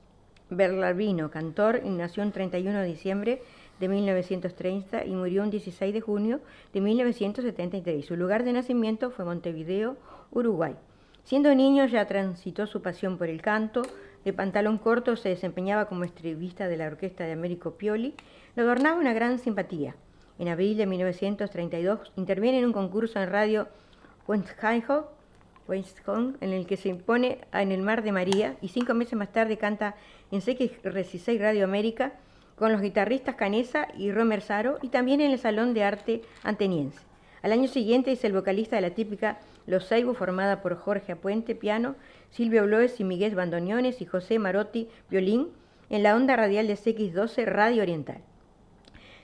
[0.51, 3.43] Berlavino, cantor, y nació el 31 de diciembre
[3.83, 6.41] de 1930 y murió un 16 de junio
[6.73, 8.07] de 1973.
[8.07, 9.97] Su lugar de nacimiento fue Montevideo,
[10.31, 10.77] Uruguay.
[11.25, 13.83] Siendo niño ya transitó su pasión por el canto.
[14.25, 18.15] De pantalón corto se desempeñaba como estribista de la orquesta de Américo Pioli.
[18.55, 19.97] Lo adornaba una gran simpatía.
[20.39, 23.67] En abril de 1932 interviene en un concurso en radio
[24.29, 25.07] Westheimer,
[26.41, 29.59] en el que se impone En el Mar de María y cinco meses más tarde
[29.59, 29.97] canta
[30.31, 32.13] en CX16 Radio América
[32.63, 37.01] con los guitarristas Canesa y Romer Saro y también en el Salón de Arte Anteniense.
[37.43, 41.57] Al año siguiente es el vocalista de la típica Los Seibu formada por Jorge Apuente,
[41.57, 41.97] piano,
[42.31, 45.49] Silvio Bloes y Miguel Bandoneones y José Marotti, violín,
[45.91, 48.19] en la onda radial de CX12 Radio Oriental.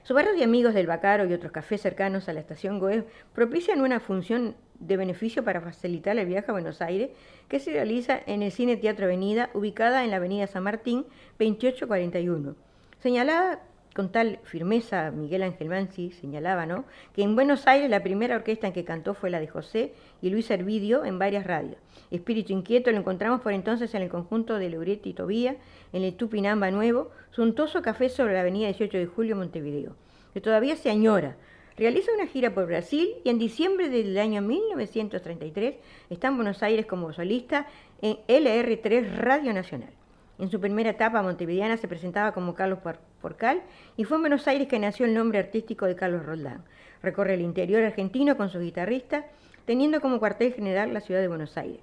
[0.02, 3.04] Su barrio de amigos del Bacaro y otros cafés cercanos a la estación Goez
[3.36, 7.10] propician una función de beneficio para facilitar el viaje a Buenos Aires
[7.48, 11.06] que se realiza en el Cine Teatro Avenida, ubicada en la Avenida San Martín
[11.38, 12.67] 2841.
[13.00, 13.60] Señalaba
[13.94, 16.84] con tal firmeza Miguel Ángel Mansi, señalaba, ¿no?
[17.14, 19.92] que en Buenos Aires la primera orquesta en que cantó fue la de José
[20.22, 21.78] y Luis Hervidio en varias radios.
[22.10, 25.56] Espíritu Inquieto lo encontramos por entonces en el conjunto de Leuretti y Tobía,
[25.92, 29.96] en el Tupinamba Nuevo, suntuoso café sobre la avenida 18 de Julio, Montevideo,
[30.32, 31.36] que todavía se añora.
[31.76, 35.76] Realiza una gira por Brasil y en diciembre del año 1933
[36.10, 37.66] está en Buenos Aires como solista
[38.02, 39.97] en LR3 Radio Nacional.
[40.38, 43.62] En su primera etapa montevideana se presentaba como Carlos Por- Porcal
[43.96, 46.62] y fue en Buenos Aires que nació el nombre artístico de Carlos Roldán.
[47.02, 49.24] Recorre el interior argentino con sus guitarristas,
[49.64, 51.80] teniendo como cuartel general la ciudad de Buenos Aires.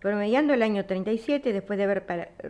[0.00, 2.04] Promediando el año 37, después de haber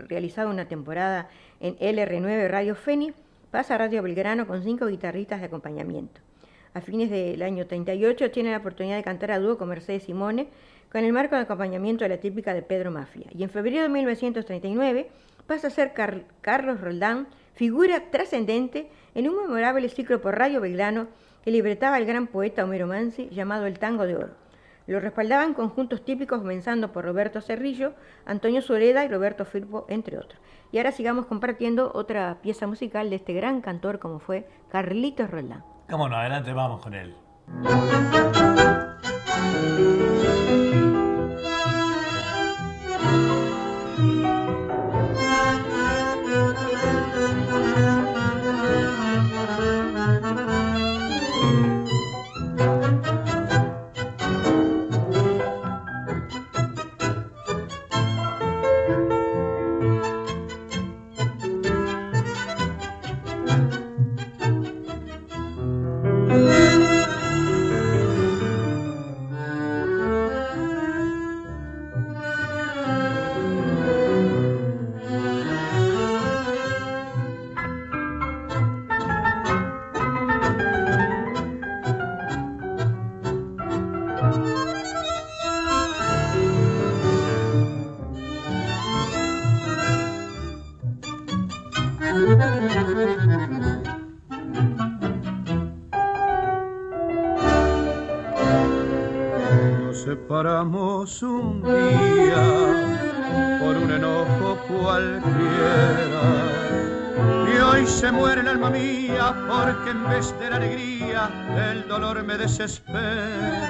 [0.08, 1.28] realizado una temporada
[1.60, 3.14] en LR9 Radio Fénix,
[3.50, 6.20] pasa a Radio Belgrano con cinco guitarristas de acompañamiento.
[6.74, 10.48] A fines del año 38 tiene la oportunidad de cantar a dúo con Mercedes Simone
[10.92, 13.26] con el marco de acompañamiento de la típica de Pedro Mafia.
[13.34, 15.08] Y en febrero de 1939
[15.48, 21.08] pasa a ser Car- Carlos Roldán, figura trascendente en un memorable ciclo por Radio Belgrano
[21.42, 24.34] que libretaba al gran poeta Homero Mansi llamado El Tango de Oro.
[24.86, 27.92] Lo respaldaban conjuntos típicos comenzando por Roberto Cerrillo,
[28.24, 30.40] Antonio Sureda y Roberto Firpo, entre otros.
[30.72, 35.64] Y ahora sigamos compartiendo otra pieza musical de este gran cantor como fue Carlitos Roldán.
[35.90, 37.14] Cómo adelante, vamos con él.
[112.08, 113.68] Dolor me desespera.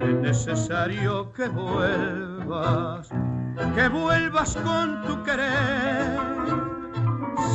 [0.00, 3.08] Es necesario que vuelvas,
[3.74, 6.18] que vuelvas con tu querer.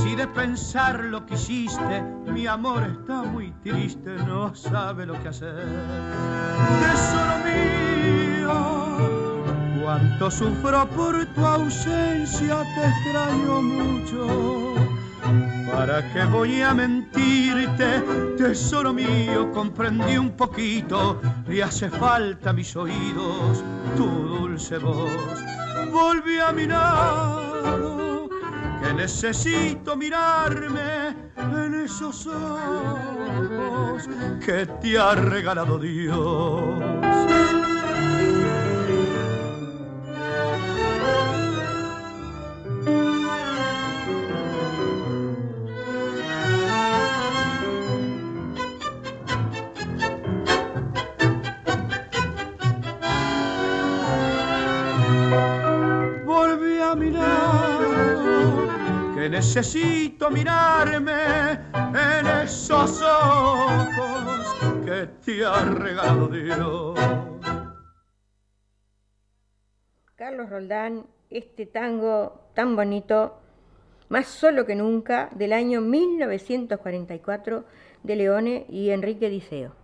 [0.01, 5.29] Si de pensar lo que hiciste, mi amor está muy triste, no sabe lo que
[5.29, 5.65] hacer.
[6.81, 8.53] Tesoro mío,
[9.83, 14.92] cuánto sufro por tu ausencia, te extraño mucho.
[15.71, 18.01] ¿Para qué voy a mentirte,
[18.37, 19.51] tesoro mío?
[19.51, 23.63] Comprendí un poquito, le hace falta a mis oídos
[23.95, 25.11] tu dulce voz.
[25.91, 27.79] Volví a mirar,
[28.81, 34.09] que necesito mirarme en esos ojos
[34.45, 37.62] que te ha regalado Dios.
[59.55, 66.99] Necesito mirarme en esos ojos que te ha regalado Dios.
[70.15, 73.39] Carlos Roldán, este tango tan bonito,
[74.09, 77.63] más solo que nunca, del año 1944,
[78.01, 79.75] de Leone y Enrique Diceo.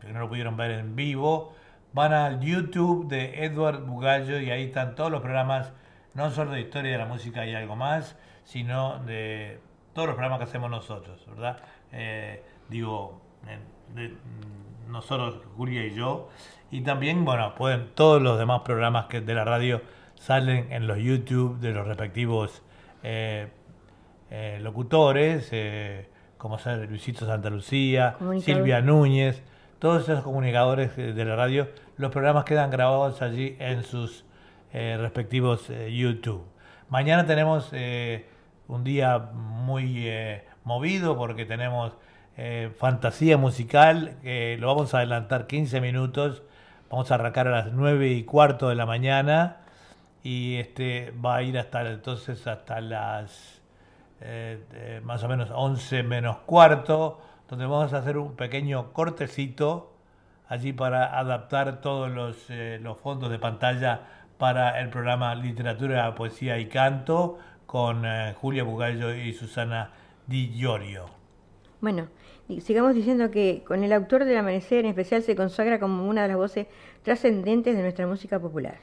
[0.00, 1.52] que no lo pudieron ver en vivo,
[1.92, 5.72] van al YouTube de Edward Bugallo y ahí están todos los programas,
[6.14, 9.60] no solo de historia de la música y algo más, sino de
[9.92, 11.58] todos los programas que hacemos nosotros, ¿verdad?
[11.92, 13.20] Eh, digo,
[13.94, 16.28] de- mm, nosotros, Julia y yo,
[16.70, 19.82] y también, bueno, pueden todos los demás programas que de la radio
[20.14, 22.62] salen en los YouTube de los respectivos
[23.02, 23.48] eh,
[24.30, 25.50] eh, locutores,
[26.36, 28.16] como ser Luisito Santa Lucía.
[28.40, 29.42] Silvia Núñez,
[29.78, 34.24] todos esos comunicadores de la radio, los programas quedan grabados allí en sus
[34.72, 36.44] eh, respectivos eh, YouTube.
[36.90, 38.26] Mañana tenemos eh,
[38.66, 40.10] un día muy
[40.64, 41.92] movido porque tenemos
[42.78, 46.42] fantasía musical, que lo vamos a adelantar 15 minutos,
[46.88, 49.56] vamos a arrancar a las 9 y cuarto de la mañana
[50.22, 53.60] y este va a ir hasta entonces hasta las
[55.02, 59.92] más o menos 11 menos cuarto, donde vamos a hacer un pequeño cortecito
[60.48, 62.48] allí para adaptar todos los,
[62.80, 64.02] los fondos de pantalla
[64.38, 69.90] para el programa Literatura, Poesía y Canto con eh, Julia Bugallo y Susana
[70.26, 71.06] Di Giorgio.
[71.80, 72.08] Bueno,
[72.60, 76.28] sigamos diciendo que con el autor del Amanecer en especial se consagra como una de
[76.28, 76.66] las voces
[77.02, 78.78] trascendentes de nuestra música popular.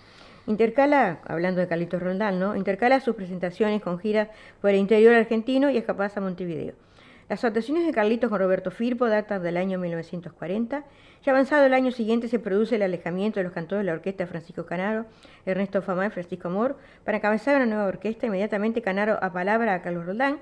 [0.47, 2.55] Intercala, hablando de Carlitos Roldán, ¿no?
[2.55, 4.29] Intercala sus presentaciones con giras
[4.61, 6.84] por el interior argentino y escapadas a Montevideo.
[7.27, 10.85] Las actuaciones de Carlitos con Roberto Firpo datan del año 1940.
[11.23, 14.27] Ya avanzado el año siguiente se produce el alejamiento de los cantores de la orquesta
[14.27, 15.07] Francisco Canaro,
[15.43, 18.27] Ernesto Famá y Francisco Amor para encabezar una nueva orquesta.
[18.27, 20.37] Inmediatamente Canaro apalabra a Carlos Roldán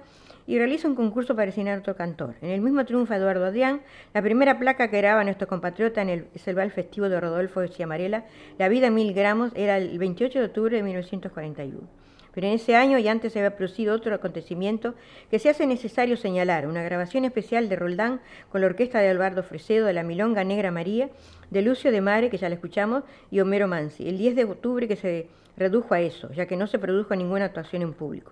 [0.46, 2.36] y realiza un concurso para designar otro cantor.
[2.42, 3.80] En el mismo triunfa Eduardo Adrián,
[4.14, 8.26] la primera placa que graba nuestro compatriota en el Selval Festivo de Rodolfo Ciamarela,
[8.58, 12.03] La vida mil gramos, era el 28 de octubre de 1941.
[12.34, 14.96] Pero en ese año y antes se había producido otro acontecimiento
[15.30, 18.22] que se hace necesario señalar, una grabación especial de Roldán
[18.52, 21.10] con la orquesta de Albardo Fresedo de la Milonga Negra María,
[21.52, 24.88] de Lucio de Mare, que ya la escuchamos, y Homero Mansi, el 10 de octubre
[24.88, 25.28] que se
[25.58, 28.32] redujo a eso, ya que no se produjo ninguna actuación en público.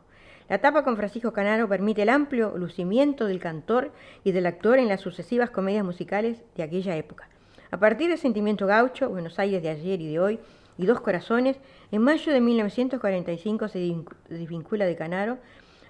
[0.49, 3.91] La tapa con Francisco Canaro permite el amplio lucimiento del cantor
[4.23, 7.29] y del actor en las sucesivas comedias musicales de aquella época.
[7.69, 10.39] A partir de Sentimiento Gaucho, Buenos Aires de ayer y de hoy,
[10.77, 11.57] y Dos Corazones,
[11.91, 15.37] en mayo de 1945 se desvincu- desvincula de Canaro,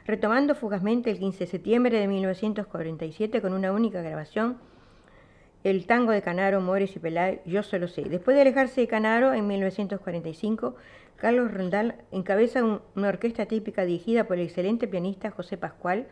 [0.06, 4.58] retomando fugazmente el 15 de septiembre de 1947 con una única grabación,
[5.64, 8.02] el tango de Canaro, Mores y Pelay, Yo solo sé.
[8.04, 10.76] Después de alejarse de Canaro en 1945,
[11.18, 16.08] Carlos Roldán encabeza un- una orquesta típica dirigida por el excelente pianista José Pascual,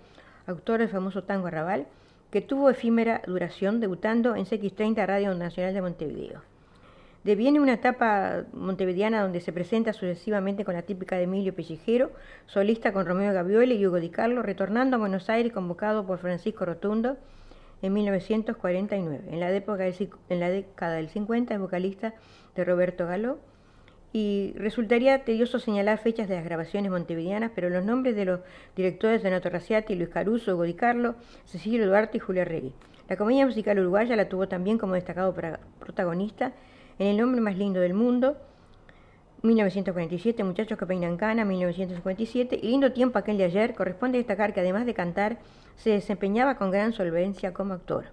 [0.45, 1.87] autor del famoso tango Arrabal,
[2.29, 6.41] que tuvo efímera duración debutando en CX30 Radio Nacional de Montevideo.
[7.29, 12.11] Deviene una etapa montevideana donde se presenta sucesivamente con la típica de Emilio Pellejero,
[12.47, 16.65] solista con Romeo Gavioli y Hugo Di Carlo, retornando a Buenos Aires convocado por Francisco
[16.65, 17.17] Rotundo
[17.83, 19.25] en 1949.
[19.29, 22.15] En la, época en la década del 50 es vocalista
[22.55, 23.37] de Roberto Galo
[24.11, 28.39] y resultaría tedioso señalar fechas de las grabaciones montevideanas, pero los nombres de los
[28.75, 31.13] directores de Noto Raciati, Luis Caruso, Hugo Di Carlo,
[31.45, 32.73] Cecilio Duarte y Julia Regui.
[33.07, 35.35] La comedia musical uruguaya la tuvo también como destacado
[35.79, 36.53] protagonista
[36.99, 38.37] en El hombre más lindo del mundo,
[39.41, 44.59] 1947, Muchachos que peinan cana, 1957, y Lindo tiempo aquel de ayer, corresponde destacar que
[44.59, 45.39] además de cantar,
[45.77, 48.07] se desempeñaba con gran solvencia como actor.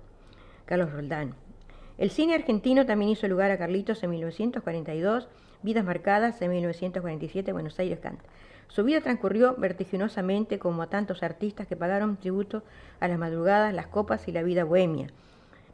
[0.66, 1.34] Carlos Roldán.
[1.98, 5.28] El cine argentino también hizo lugar a Carlitos en 1942,
[5.62, 8.22] Vidas Marcadas en 1947, Buenos Aires canta.
[8.68, 12.62] Su vida transcurrió vertiginosamente como a tantos artistas que pagaron tributo
[13.00, 15.08] a las madrugadas, las copas y la vida bohemia.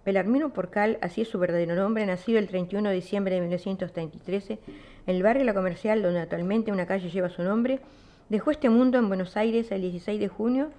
[0.05, 4.59] Belarmino Porcal, así es su verdadero nombre, nacido el 31 de diciembre de 1933 en
[5.07, 7.79] el barrio La Comercial, donde actualmente una calle lleva su nombre,
[8.29, 10.71] dejó este mundo en Buenos Aires el 16 de junio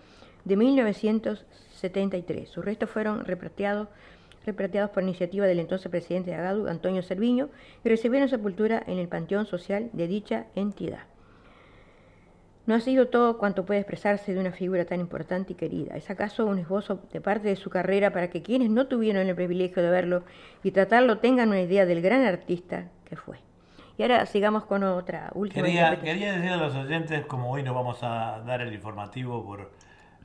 [0.43, 2.49] de 1973.
[2.49, 3.88] Sus restos fueron repatriados,
[4.93, 7.49] por iniciativa del entonces presidente de Agadu, Antonio Cerviño,
[7.86, 11.12] y recibieron sepultura en el Panteón Social de dicha entidad.
[12.66, 15.97] No ha sido todo cuanto puede expresarse de una figura tan importante y querida.
[15.97, 19.36] ¿Es acaso un esbozo de parte de su carrera para que quienes no tuvieron el
[19.36, 20.24] privilegio de verlo
[20.64, 23.38] y tratarlo tengan una idea del gran artista que fue?
[23.97, 25.66] Y ahora sigamos con otra última.
[25.66, 29.72] Quería, quería decir a los oyentes, como hoy no vamos a dar el informativo por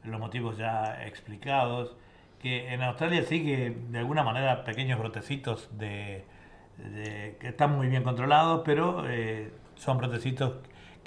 [0.05, 1.97] los motivos ya explicados,
[2.41, 6.25] que en Australia sigue de alguna manera pequeños brotecitos de,
[7.41, 10.57] que están muy bien controlados, pero eh, son brotecitos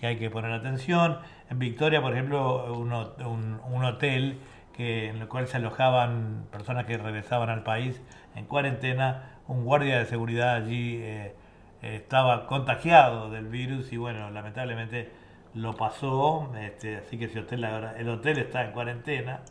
[0.02, 1.20] que hay que poner atención.
[1.52, 4.40] En Victoria, por ejemplo, un, un, hotel
[4.74, 8.02] que, en el cual se alojaban personas que regresaban al país
[8.36, 11.36] en cuarentena, un guardia de seguridad allí eh,
[11.84, 15.12] estaba contagiado del virus y bueno, lamentablemente
[15.54, 19.42] lo pasó, este, así que ese hotel, el hotel está en cuarentena.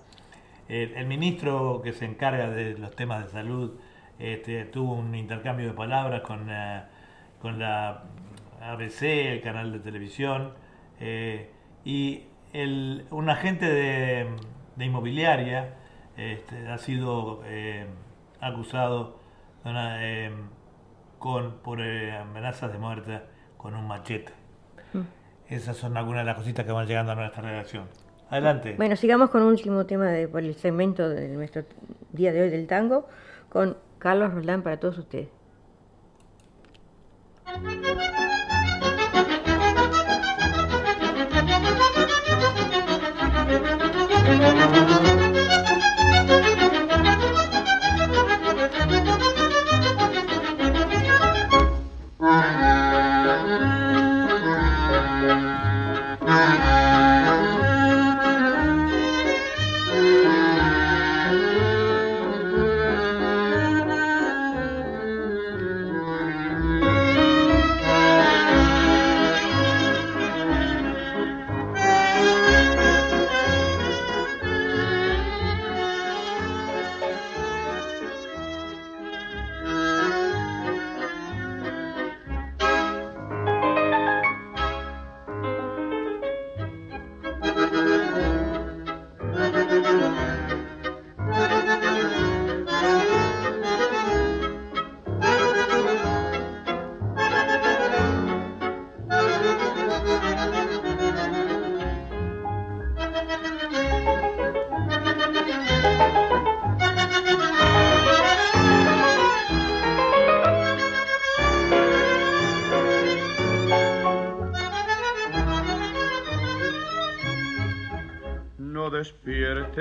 [0.69, 3.79] El, ministro que se encarga de los temas de salud
[4.19, 6.83] este, tuvo un intercambio de palabras con, eh,
[7.41, 8.05] con la
[8.61, 10.53] ABC, el canal de televisión,
[11.01, 11.51] eh,
[11.85, 14.27] y el, un agente de,
[14.79, 15.77] inmobiliaria
[16.17, 17.87] este, ha sido eh,
[18.41, 19.19] acusado
[19.65, 20.31] eh,
[21.19, 23.21] con, por amenazas de muerte
[23.57, 24.33] con un machete.
[24.93, 25.01] Mm.
[25.49, 27.89] Esas son algunas de las cositas que van llegando a nuestra redacción.
[28.31, 28.75] Adelante.
[28.77, 31.65] Bueno, sigamos con un último tema de, por el segmento de nuestro
[32.13, 33.09] día de hoy del tango,
[33.49, 35.29] con Carlos Roldán para todos ustedes.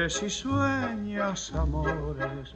[0.09, 2.53] Si sueñas amores,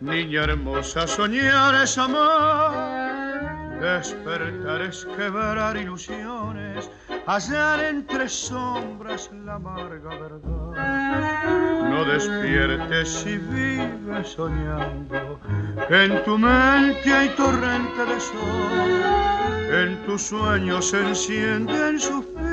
[0.00, 6.88] niña hermosa, soñar es amar, despertar es quebrar ilusiones,
[7.26, 11.90] hallar entre sombras la amarga verdad.
[11.90, 15.40] No despiertes si vives soñando,
[15.88, 22.44] que en tu mente hay torrente de sol, en tus sueños se encienden suspiros.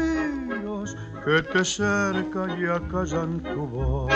[1.23, 4.11] Que te cerca y acallan tu voz.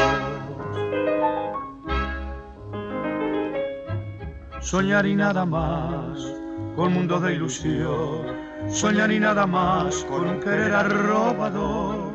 [4.66, 6.20] Soñar y nada más
[6.76, 8.26] con mundo de ilusión,
[8.68, 12.11] soñar y nada más con un querer arrobador,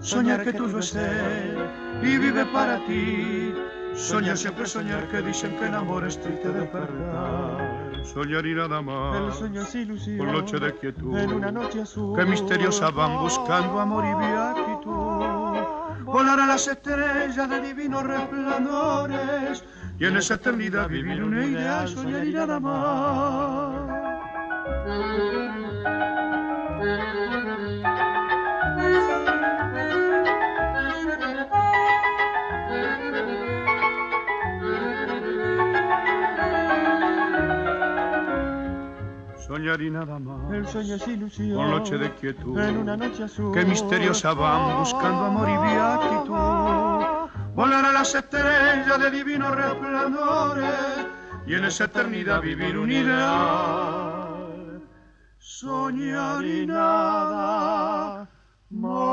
[0.00, 1.58] soñar que tuyo es él
[2.02, 3.54] y vive para ti.
[3.94, 8.02] Soñar siempre soñar que dicen que el amor es triste de perder.
[8.06, 9.20] Soñar y nada más.
[9.20, 10.18] El sueño es ilusión.
[10.18, 11.18] Por noche de quietud.
[11.18, 12.16] En una noche azul.
[12.16, 15.80] Que misteriosa van buscando amor y beatitud.
[16.04, 19.64] Volar a las estrellas de divinos resplandores.
[20.00, 23.90] Y en esa eternidad vivir una idea, soñar y nada más.
[39.46, 40.50] Soñar y nada más.
[40.54, 41.56] El sueño es ilusión.
[41.56, 42.58] Con noche de quietud.
[42.58, 43.52] En una noche azul.
[43.52, 46.89] Que misteriosa van buscando amor y beatitud.
[47.60, 51.06] Volar a las estrellas de divinos resplandores.
[51.46, 54.80] Y en esa eternidad vivir un ideal.
[55.36, 58.30] Soñar y nada
[58.70, 59.10] más.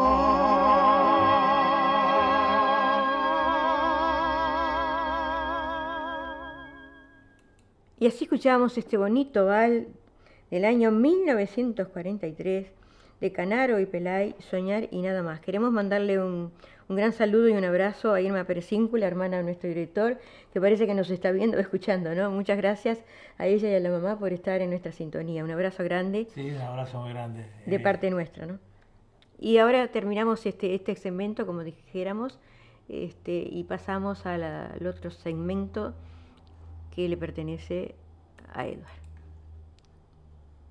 [8.00, 9.90] Y así escuchamos este bonito val
[10.50, 12.68] del año 1943
[13.22, 15.40] de Canaro y Pelay, Soñar y nada más.
[15.40, 16.52] Queremos mandarle un,
[16.88, 20.20] un gran saludo y un abrazo a Irma Perecíncu, la hermana de nuestro director,
[20.54, 22.30] que parece que nos está viendo, escuchando, ¿no?
[22.32, 23.04] Muchas gracias
[23.38, 25.44] a ella y a la mamá por estar en nuestra sintonía.
[25.44, 26.28] Un abrazo grande.
[26.34, 27.46] Sí, un abrazo muy grande.
[27.66, 28.60] De Eh, parte nuestra, ¿no?
[29.40, 32.40] Y ahora terminamos este, este segmento, como dijéramos,
[32.90, 35.94] este, y pasamos a la- al otro segmento
[36.96, 37.94] que le pertenece
[38.54, 38.88] a Edward.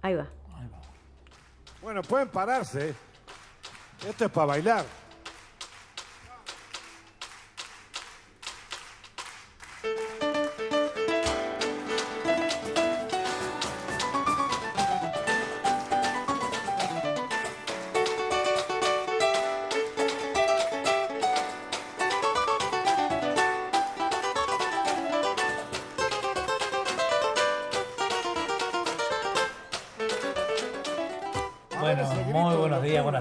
[0.02, 0.28] Ahí va.
[1.86, 2.96] Bueno, pueden pararse.
[4.08, 4.84] Esto es para bailar.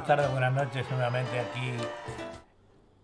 [0.06, 1.72] Buenas tardes, buenas noches, nuevamente aquí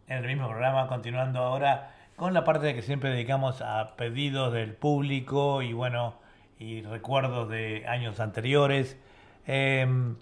[0.08, 4.76] en el mismo programa, continuando ahora con la parte que siempre dedicamos a pedidos del
[4.76, 6.20] público y bueno,
[6.60, 9.00] y recuerdos de años anteriores.
[9.48, 10.14] Eh,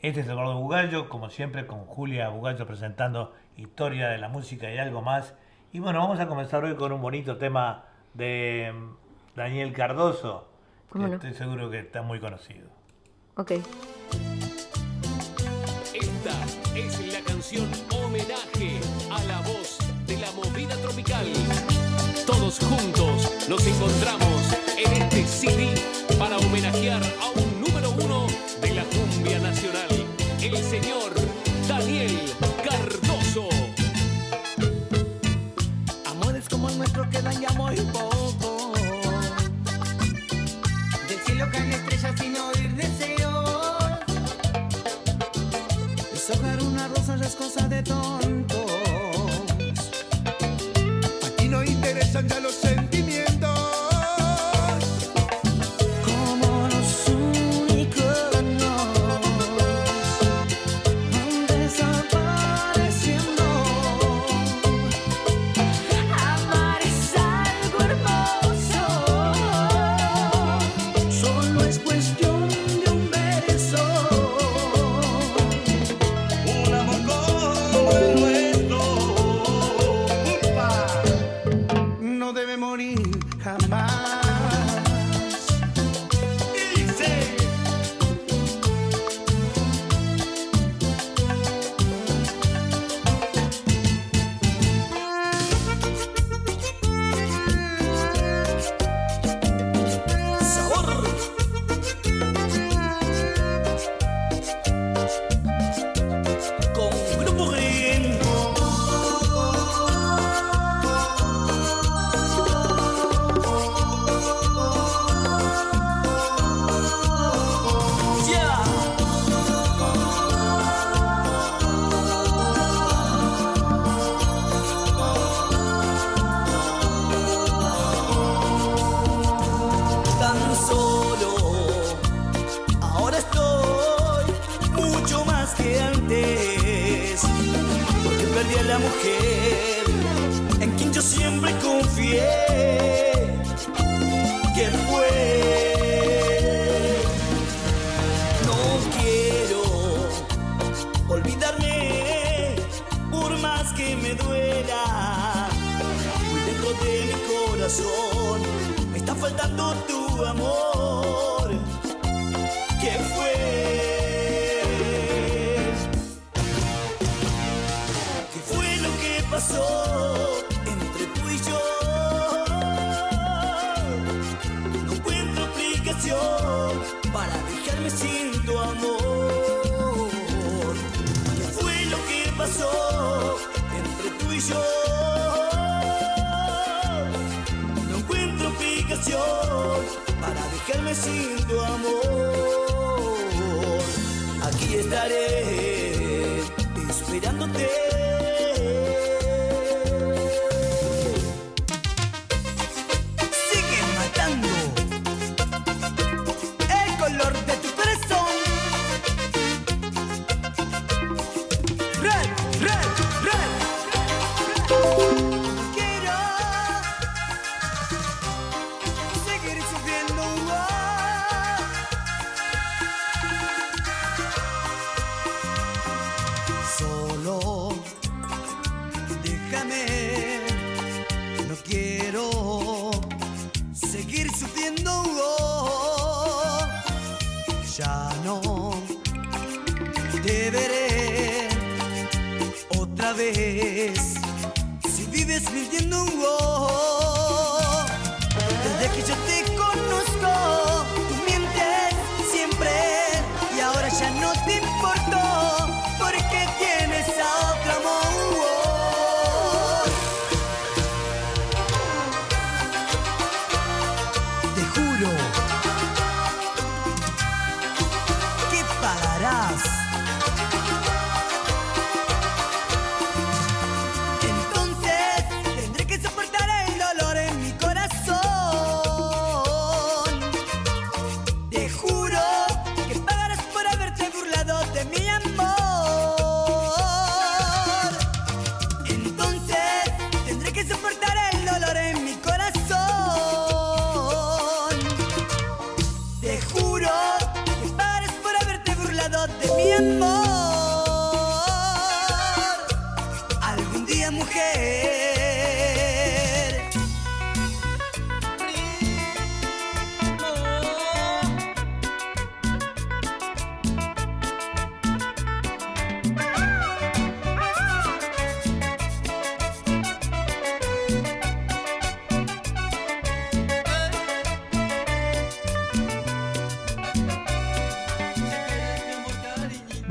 [0.00, 4.76] este es Eduardo Bugallo, como siempre, con Julia Bugallo presentando historia de la música y
[4.76, 5.34] algo más.
[5.72, 10.46] Y bueno, vamos a comenzar hoy con un bonito tema de mm, Daniel Cardoso,
[10.92, 12.68] que estoy seguro que está muy conocido.
[13.36, 13.52] Ok.
[16.02, 16.34] Esta
[16.74, 19.78] es la canción homenaje a la voz
[20.08, 21.26] de la movida tropical.
[22.26, 24.40] Todos juntos nos encontramos
[24.84, 25.68] en este CD
[26.18, 28.26] para homenajear a un número uno
[28.60, 29.90] de la cumbia nacional,
[30.42, 31.01] el señor
[47.24, 48.61] es cosa de tontos.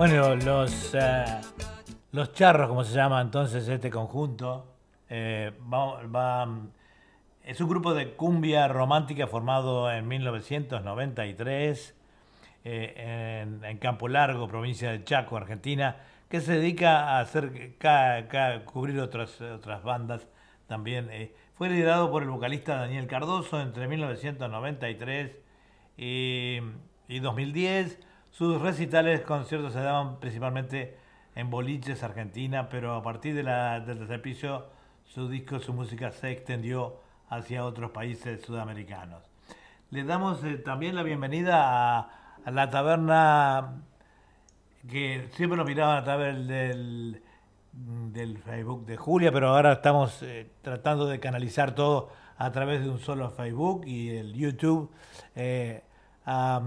[0.01, 1.25] Bueno, los, eh,
[2.11, 4.65] los charros, como se llama entonces este conjunto,
[5.07, 6.49] eh, va-
[7.43, 11.95] es un grupo de cumbia romántica formado en 1993
[12.63, 15.97] eh, en, en Campo Largo, provincia de Chaco, Argentina,
[16.27, 17.75] que se dedica a hacer
[18.65, 20.27] cubrir otras, otras bandas
[20.65, 21.11] también.
[21.53, 25.37] Fue liderado por el vocalista Daniel Cardoso entre 1993
[25.95, 26.57] y,
[27.07, 27.99] y 2010.
[28.31, 30.97] Sus recitales, conciertos se daban principalmente
[31.35, 34.67] en boliches Argentina, pero a partir del piso
[35.03, 36.95] su disco, su música se extendió
[37.29, 39.21] hacia otros países sudamericanos.
[39.89, 42.09] Le damos eh, también la bienvenida a,
[42.45, 43.81] a la taberna
[44.89, 47.21] que siempre nos miraban a través del,
[47.73, 52.89] del Facebook de Julia, pero ahora estamos eh, tratando de canalizar todo a través de
[52.89, 54.89] un solo Facebook y el YouTube.
[55.35, 55.83] eh,
[56.25, 56.61] a,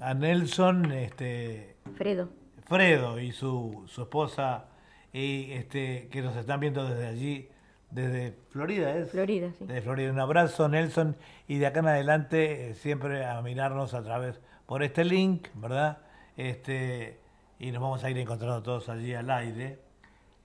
[0.00, 2.28] a Nelson, este, Fredo.
[2.66, 4.66] Fredo y su, su esposa,
[5.12, 7.48] y este, que nos están viendo desde allí,
[7.90, 9.10] desde Florida, ¿es?
[9.10, 9.66] Florida, sí.
[9.66, 10.10] De Florida.
[10.10, 11.16] Un abrazo, Nelson.
[11.46, 15.98] Y de acá en adelante, eh, siempre a mirarnos a través por este link, ¿verdad?
[16.36, 17.20] Este,
[17.60, 19.78] y nos vamos a ir encontrando todos allí al aire.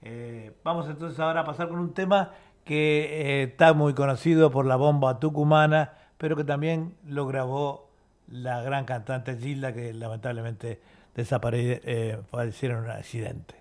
[0.02, 2.32] Eh, vamos entonces ahora a pasar con un tema
[2.64, 7.89] que eh, está muy conocido por la bomba tucumana, pero que también lo grabó
[8.30, 10.80] la gran cantante Gilda, que lamentablemente
[11.14, 13.54] desapareció, eh, falleció en un accidente.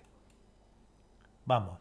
[1.45, 1.79] Vamos.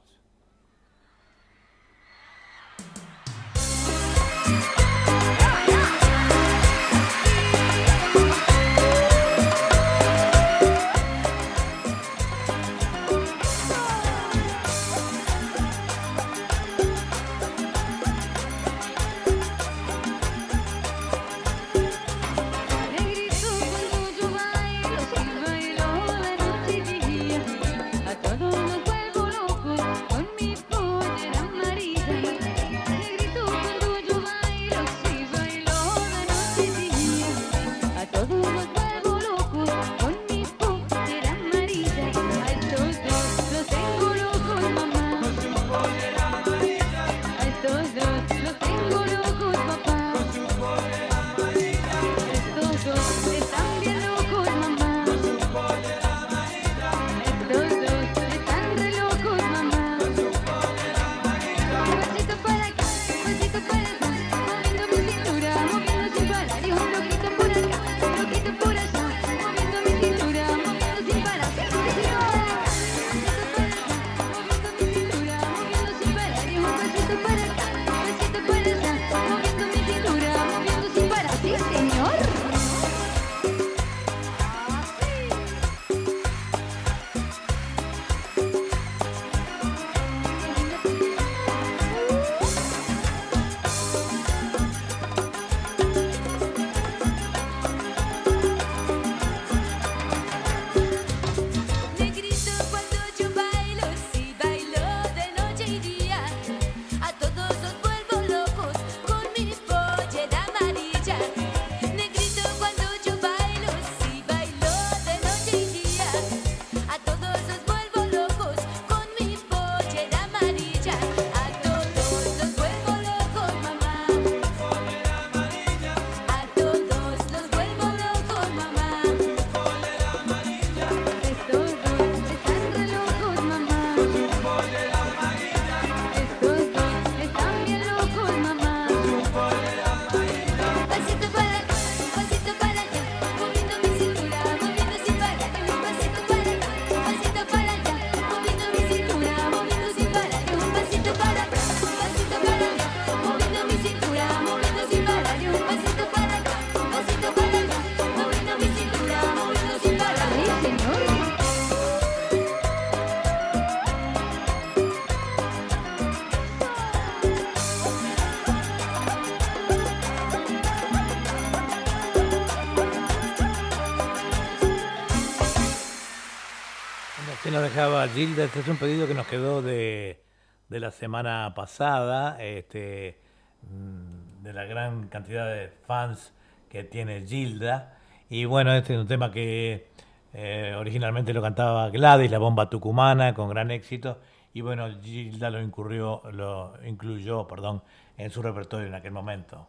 [177.79, 178.43] Gilda.
[178.43, 180.20] Este es un pedido que nos quedó de,
[180.68, 183.20] de la semana pasada, este,
[183.62, 186.35] mm, de la gran cantidad de fans
[186.68, 187.97] que tiene Gilda.
[188.29, 189.91] Y bueno, este es un tema que
[190.35, 194.18] eh, originalmente lo cantaba Gladys, la bomba tucumana, con gran éxito.
[194.53, 197.85] Y bueno, Gilda lo, incurrió, lo incluyó perdón,
[198.16, 199.68] en su repertorio en aquel momento.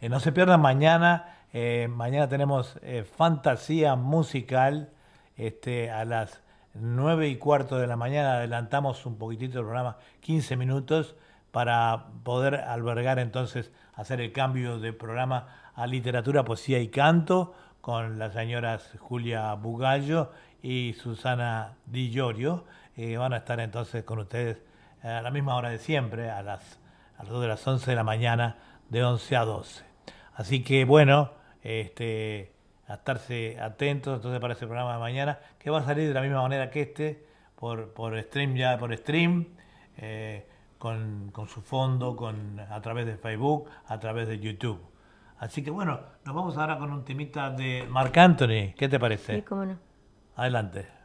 [0.00, 1.44] Eh, no se pierdan mañana.
[1.52, 2.76] eh, mañana tenemos
[3.16, 4.90] fantasía musical
[5.36, 6.42] este, a las
[6.80, 8.34] 9 y cuarto de la mañana.
[8.34, 11.16] Adelantamos un poquitito el programa, 15 minutos,
[11.50, 18.18] para poder albergar entonces, hacer el cambio de programa a literatura, poesía y canto con
[18.18, 22.64] las señoras Julia Bugallo y Susana Di Llorio.
[22.96, 24.62] Eh, van a estar entonces con ustedes
[25.02, 26.80] a la misma hora de siempre, a las
[27.18, 28.56] alrededor de las 11 de la mañana,
[28.88, 29.84] de 11 a 12.
[30.34, 31.30] Así que bueno,
[31.62, 32.55] este,
[32.88, 36.22] a estarse atentos entonces para ese programa de mañana, que va a salir de la
[36.22, 37.24] misma manera que este,
[37.56, 39.46] por, por stream ya, por stream,
[39.96, 40.46] eh,
[40.78, 44.80] con, con su fondo, con, a través de Facebook, a través de YouTube.
[45.38, 48.72] Así que bueno, nos vamos ahora con un temita de Marc Anthony.
[48.76, 49.36] ¿Qué te parece?
[49.36, 49.78] Sí, cómo no.
[50.36, 50.95] Adelante.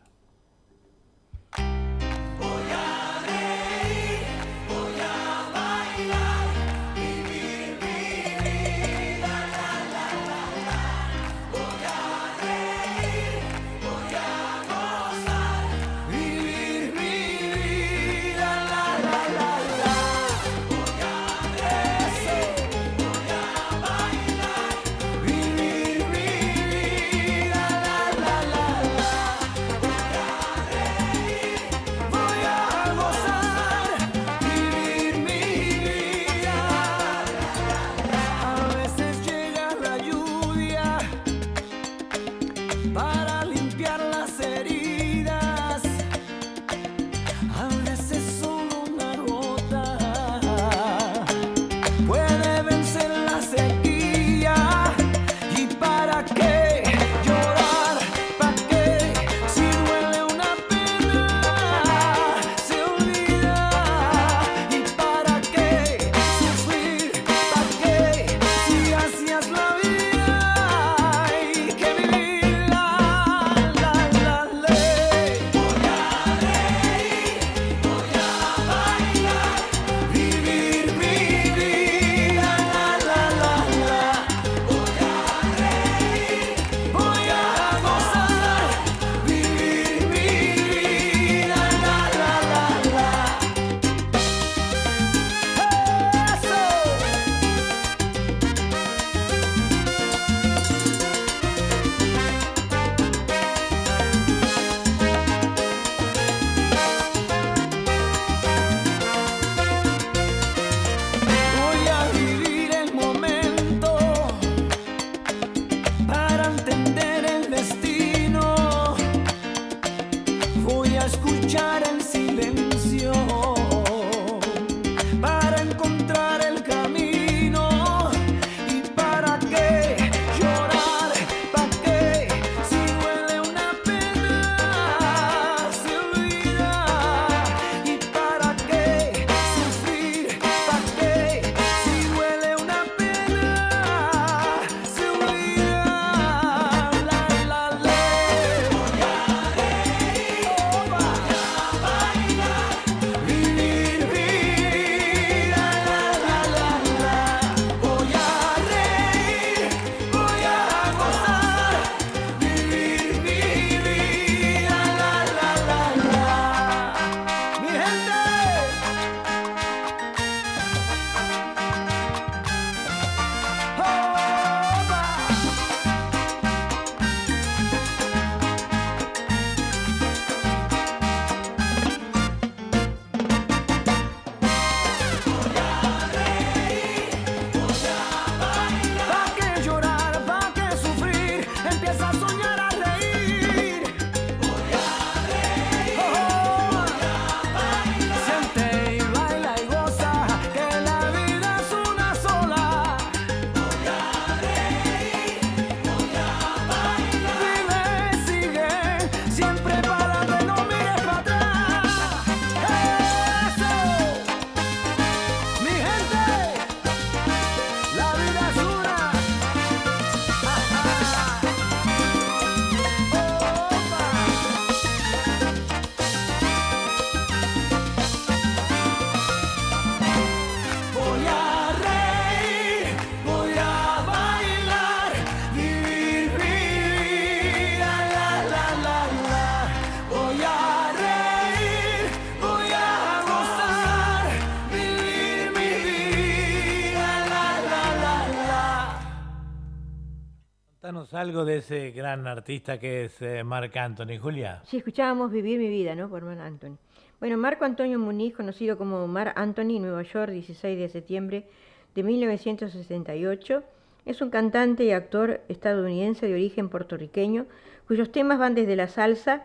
[251.22, 254.60] Algo de ese gran artista que es eh, Marc Anthony, Julia.
[254.66, 256.10] Sí, escuchábamos Vivir mi vida, ¿no?
[256.10, 256.78] Por Marc Anthony.
[257.20, 261.46] Bueno, Marco Antonio Muniz, conocido como Marc Anthony, Nueva York, 16 de septiembre
[261.94, 263.64] de 1968,
[264.08, 267.46] es un cantante y actor estadounidense de origen puertorriqueño,
[267.88, 269.44] cuyos temas van desde la salsa,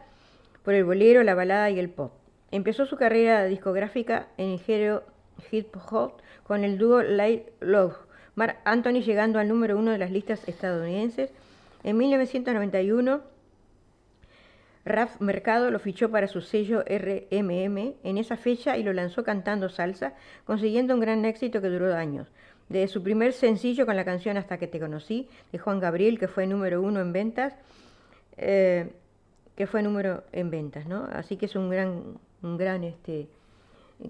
[0.63, 2.13] por el bolero, la balada y el pop.
[2.53, 5.03] Empezó su carrera discográfica en el género
[5.53, 7.99] hip hop con el dúo Light Love,
[8.35, 11.33] Marc Anthony llegando al número uno de las listas estadounidenses.
[11.87, 13.21] En 1991,
[14.85, 19.69] Raf Mercado lo fichó para su sello RMM en esa fecha y lo lanzó cantando
[19.69, 20.15] salsa,
[20.45, 22.27] consiguiendo un gran éxito que duró años.
[22.69, 26.27] De su primer sencillo con la canción Hasta que te conocí, de Juan Gabriel, que
[26.27, 27.55] fue número uno en ventas,
[28.37, 28.91] eh,
[29.55, 31.09] que fue número en ventas, ¿no?
[31.13, 33.29] Así que es un gran, un gran este,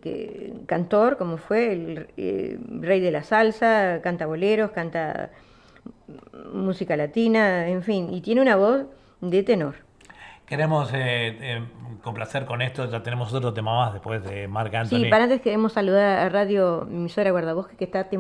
[0.01, 5.31] que, cantor, como fue el eh, rey de la salsa, canta boleros, canta
[6.53, 8.87] música latina, en fin, y tiene una voz
[9.21, 9.75] de tenor.
[10.47, 11.63] Queremos eh, eh,
[12.03, 14.99] complacer con esto, ya tenemos otro tema más después de Marc Anthony.
[14.99, 18.17] Sí, para antes queremos saludar a Radio Emisora Guardabosque que está Sí,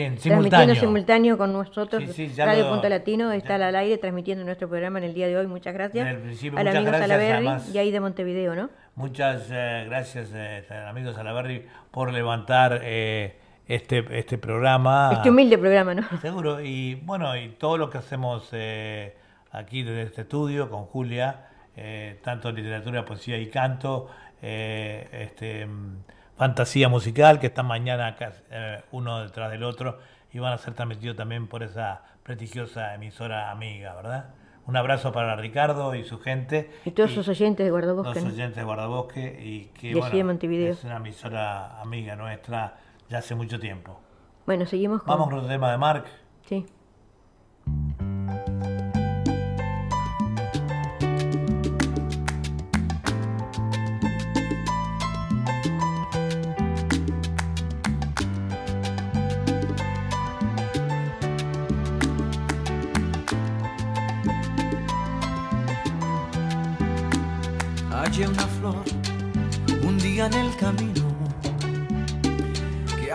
[0.00, 0.74] en transmitiendo simultáneo.
[0.74, 2.02] simultáneo con nosotros.
[2.06, 5.14] Sí, sí, ya Radio lo- Punto Latino está al aire transmitiendo nuestro programa en el
[5.14, 5.46] día de hoy.
[5.46, 6.06] Muchas gracias.
[6.06, 8.70] En el principio, Al muchas amigo Salaberry y ahí de Montevideo, ¿no?
[8.94, 12.80] Muchas eh, gracias, eh, amigos Salaberry, por levantar
[13.68, 15.10] este, este programa.
[15.12, 16.02] Este humilde programa, ¿no?
[16.20, 19.16] Seguro, y bueno, y todo lo que hacemos eh,
[19.50, 24.08] aquí desde este estudio con Julia, eh, tanto literatura, poesía y canto,
[24.42, 26.04] eh, este, mm,
[26.36, 28.16] fantasía musical, que están mañana
[28.50, 29.98] eh, uno detrás del otro,
[30.32, 34.26] y van a ser transmitidos también por esa prestigiosa emisora amiga, ¿verdad?
[34.66, 36.70] Un abrazo para Ricardo y su gente.
[36.84, 38.14] Y todos sus oyentes de Guardabosque.
[38.14, 38.34] Los ¿no?
[38.34, 40.72] oyentes de Guardabosque y que De aquí de Montevideo.
[40.72, 42.74] es una emisora amiga nuestra
[43.08, 44.00] ya hace mucho tiempo.
[44.46, 45.08] Bueno, seguimos con...
[45.08, 46.06] Vamos con otro tema de Marc.
[46.48, 46.66] Sí.
[67.90, 68.76] Hallé una flor
[69.82, 71.05] un día en el camino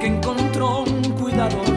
[0.00, 1.69] porque encontró un cuidador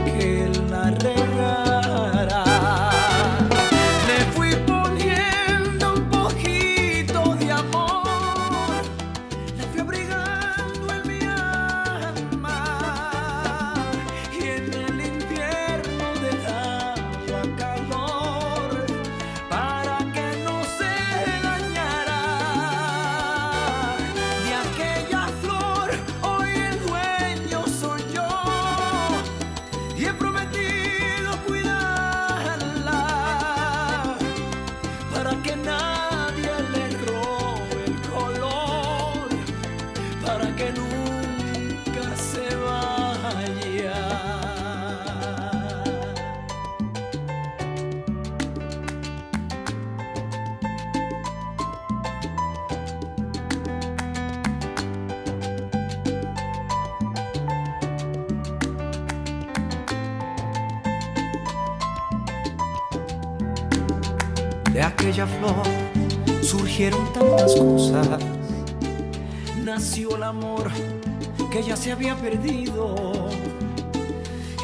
[71.84, 72.96] se había perdido.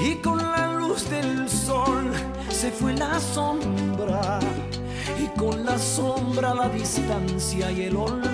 [0.02, 2.14] Y con la luz del sol
[2.50, 4.40] se fue la sombra.
[5.22, 8.29] Y con la sombra la distancia y el olvido.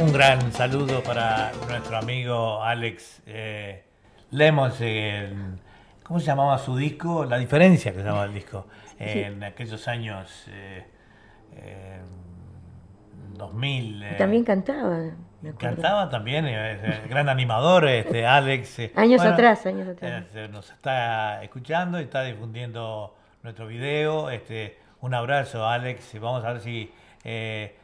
[0.00, 3.84] Un gran saludo para nuestro amigo Alex eh,
[4.30, 4.80] Lemos.
[4.80, 5.60] en-
[6.02, 7.24] ¿Cómo se llamaba su disco?
[7.24, 8.66] La diferencia que se llamaba el disco.
[8.98, 10.84] En aquellos años eh,
[11.56, 12.00] eh,
[13.36, 14.02] 2000.
[14.02, 15.10] eh, Y también cantaba.
[15.58, 16.52] Cantaba también, eh,
[16.82, 18.78] eh, gran animador, este Alex.
[18.80, 20.24] eh, Años atrás, años atrás.
[20.34, 24.30] eh, nos está escuchando y está difundiendo nuestro video.
[24.30, 26.18] Este, un abrazo, Alex.
[26.20, 26.92] Vamos a ver si
[27.24, 27.76] eh,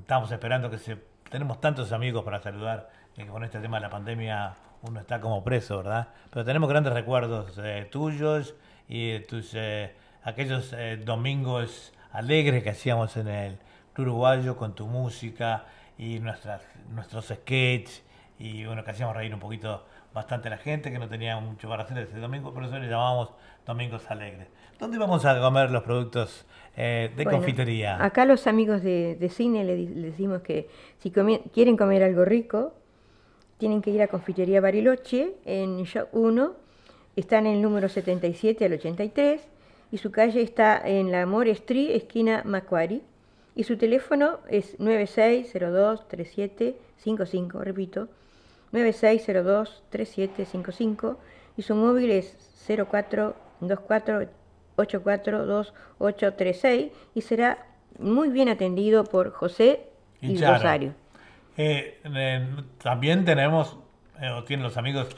[0.00, 1.09] estamos esperando que se.
[1.30, 5.20] Tenemos tantos amigos para saludar eh, que con este tema de la pandemia uno está
[5.20, 6.08] como preso, ¿verdad?
[6.30, 8.56] Pero tenemos grandes recuerdos eh, tuyos
[8.88, 9.94] y tus eh,
[10.24, 13.58] aquellos eh, domingos alegres que hacíamos en el
[13.92, 15.66] Club Uruguayo con tu música
[15.98, 18.02] y nuestras, nuestros sketches
[18.38, 21.68] y bueno, que hacíamos reír un poquito bastante a la gente que no tenía mucho
[21.68, 23.30] para hacer ese domingo, por eso le llamamos
[23.64, 24.48] Domingos Alegres.
[24.78, 28.02] ¿Dónde vamos a comer los productos eh, de Bueno, confitería?
[28.04, 30.68] Acá los amigos de, de cine le, decimos que
[30.98, 32.74] si comi- quieren comer algo rico,
[33.58, 36.52] tienen que ir a Confitería Bariloche en Shop 1.
[37.16, 39.42] Está en el número 77 al 83
[39.92, 43.02] y su calle está en la More Street, esquina Macquarie.
[43.54, 48.08] Y su teléfono es 96023755, repito,
[48.72, 51.16] 96023755
[51.56, 52.36] y su móvil es
[54.76, 57.66] 0424842836 y será
[57.98, 59.88] muy bien atendido por José
[60.20, 60.40] y.
[60.40, 60.94] Rosario.
[61.56, 62.46] Eh, eh,
[62.82, 63.76] también tenemos,
[64.20, 65.08] eh, o tienen los amigos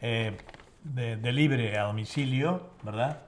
[0.00, 0.36] eh,
[0.84, 3.18] de, de libre a domicilio, ¿verdad?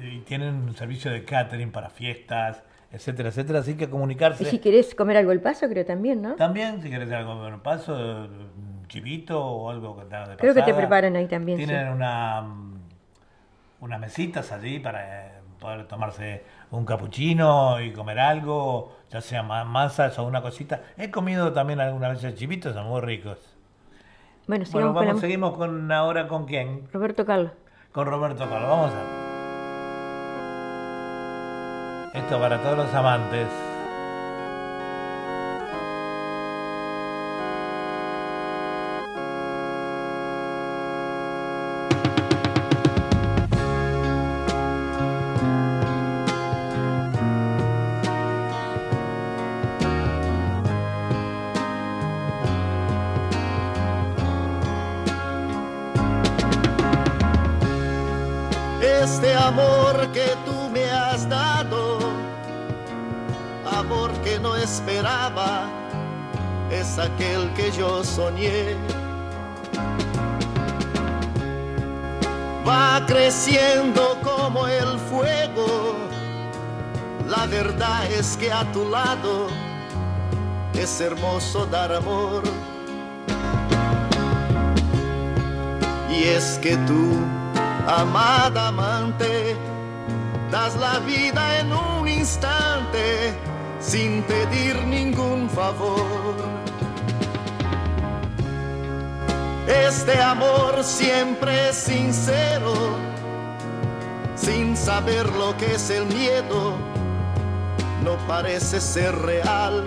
[0.00, 2.62] Y tienen un servicio de catering para fiestas,
[2.92, 3.58] etcétera, etcétera.
[3.60, 4.44] Así que comunicarse.
[4.44, 6.36] Y si querés comer algo al paso, creo también, ¿no?
[6.36, 10.62] También, si querés algo en paso, un chivito o algo que de Creo que te
[10.70, 10.76] pasada.
[10.76, 11.66] preparan ahí también, sí.
[11.66, 12.46] Tienen una,
[13.80, 19.64] unas mesitas allí para eh, poder tomarse un capuchino y comer algo, ya sea ma-
[19.64, 20.82] masas o una cosita.
[20.96, 23.38] He comido también algunas veces chivitos, son muy ricos.
[24.46, 26.88] Bueno, Bueno, vamos, con la- seguimos con ahora con quién?
[26.92, 27.52] Roberto Carlos.
[27.92, 28.68] Con Roberto Carlos.
[28.70, 28.92] Vamos
[32.14, 33.46] a Esto para todos los amantes.
[66.70, 68.76] Es aquel que yo soñé.
[72.66, 75.94] Va creciendo como el fuego,
[77.26, 79.48] la verdad es que a tu lado
[80.74, 82.42] es hermoso dar amor.
[86.10, 87.16] Y es que tú,
[87.86, 89.56] amada amante,
[90.50, 92.67] das la vida en un instante
[93.88, 96.36] sin pedir ningún favor.
[99.66, 102.74] Este amor siempre es sincero,
[104.36, 106.76] sin saber lo que es el miedo,
[108.04, 109.82] no parece ser real.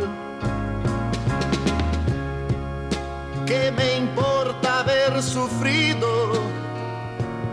[3.46, 6.32] ¿Qué me importa haber sufrido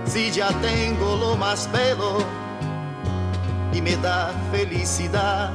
[0.06, 2.18] si ya tengo lo más bello
[3.74, 5.52] y me da felicidad.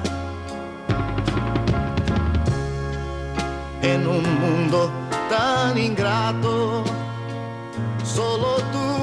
[3.83, 4.89] En un mundo
[5.29, 6.85] tan ingrato,
[8.05, 9.02] solo tu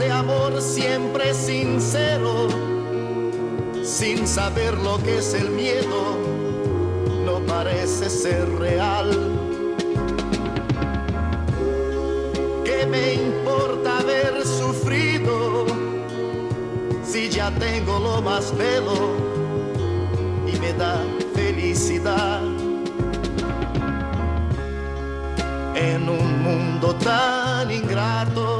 [0.00, 2.48] Este amor siempre sincero,
[3.84, 6.16] sin saber lo que es el miedo,
[7.26, 9.10] no parece ser real.
[12.64, 15.66] ¿Qué me importa haber sufrido
[17.04, 19.16] si ya tengo lo más bello
[20.46, 20.96] y me da
[21.34, 22.40] felicidad?
[25.74, 28.59] En un mundo tan ingrato,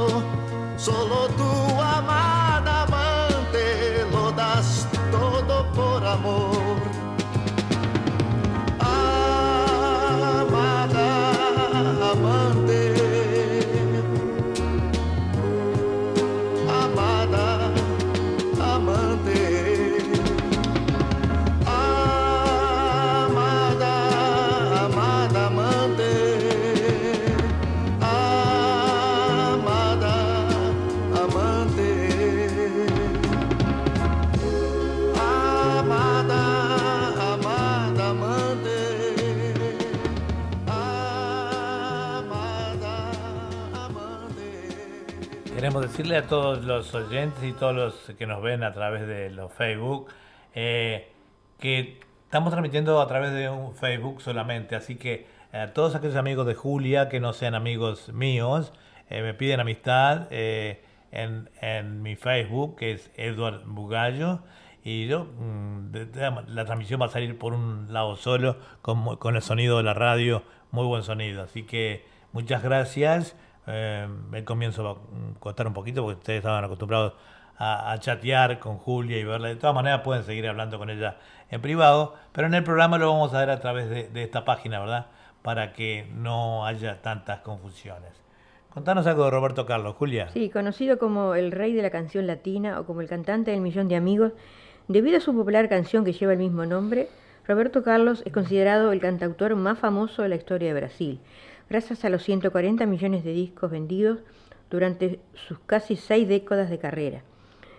[45.91, 49.51] decirle a todos los oyentes y todos los que nos ven a través de los
[49.51, 50.07] Facebook
[50.55, 51.11] eh,
[51.59, 56.47] que estamos transmitiendo a través de un Facebook solamente, así que a todos aquellos amigos
[56.47, 58.71] de Julia que no sean amigos míos,
[59.09, 60.81] eh, me piden amistad eh,
[61.11, 64.39] en, en mi Facebook, que es Edward Bugallo,
[64.85, 65.91] y yo, mm,
[66.47, 69.93] la transmisión va a salir por un lado solo, con, con el sonido de la
[69.93, 73.35] radio, muy buen sonido, así que muchas gracias.
[73.67, 77.13] Eh, el comienzo va a costar un poquito porque ustedes estaban acostumbrados
[77.57, 79.49] a, a chatear con Julia y verla.
[79.49, 81.17] De todas maneras pueden seguir hablando con ella
[81.49, 84.45] en privado, pero en el programa lo vamos a ver a través de, de esta
[84.45, 85.07] página, ¿verdad?
[85.41, 88.11] Para que no haya tantas confusiones.
[88.73, 90.29] Contanos algo de Roberto Carlos, Julia.
[90.29, 93.89] Sí, conocido como el rey de la canción latina o como el cantante del millón
[93.89, 94.31] de amigos,
[94.87, 97.09] debido a su popular canción que lleva el mismo nombre,
[97.45, 101.19] Roberto Carlos es considerado el cantautor más famoso de la historia de Brasil,
[101.71, 104.19] gracias a los 140 millones de discos vendidos
[104.69, 107.23] durante sus casi seis décadas de carrera.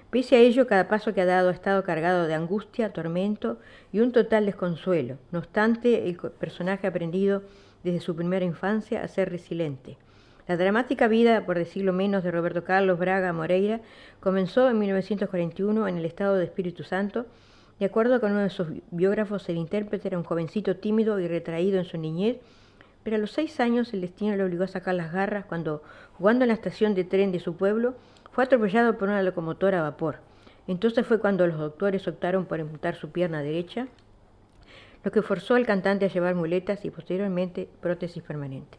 [0.09, 3.59] Pese a ello, cada paso que ha dado ha estado cargado de angustia, tormento
[3.93, 5.19] y un total desconsuelo.
[5.31, 7.43] No obstante, el personaje ha aprendido
[7.85, 9.99] desde su primera infancia a ser resiliente.
[10.49, 13.83] La dramática vida, por decirlo menos, de Roberto Carlos Braga Moreira
[14.21, 17.27] comenzó en 1941 en el estado de Espíritu Santo.
[17.79, 21.79] De acuerdo con uno de sus biógrafos, el intérprete era un jovencito tímido y retraído
[21.79, 22.39] en su niñez,
[23.03, 25.83] pero a los seis años el destino le obligó a sacar las garras cuando,
[26.19, 27.95] jugando en la estación de tren de su pueblo,
[28.31, 30.21] fue atropellado por una locomotora a vapor.
[30.67, 33.89] Entonces fue cuando los doctores optaron por amputar su pierna derecha,
[35.05, 38.79] lo que forzó al cantante a llevar muletas y posteriormente prótesis permanente.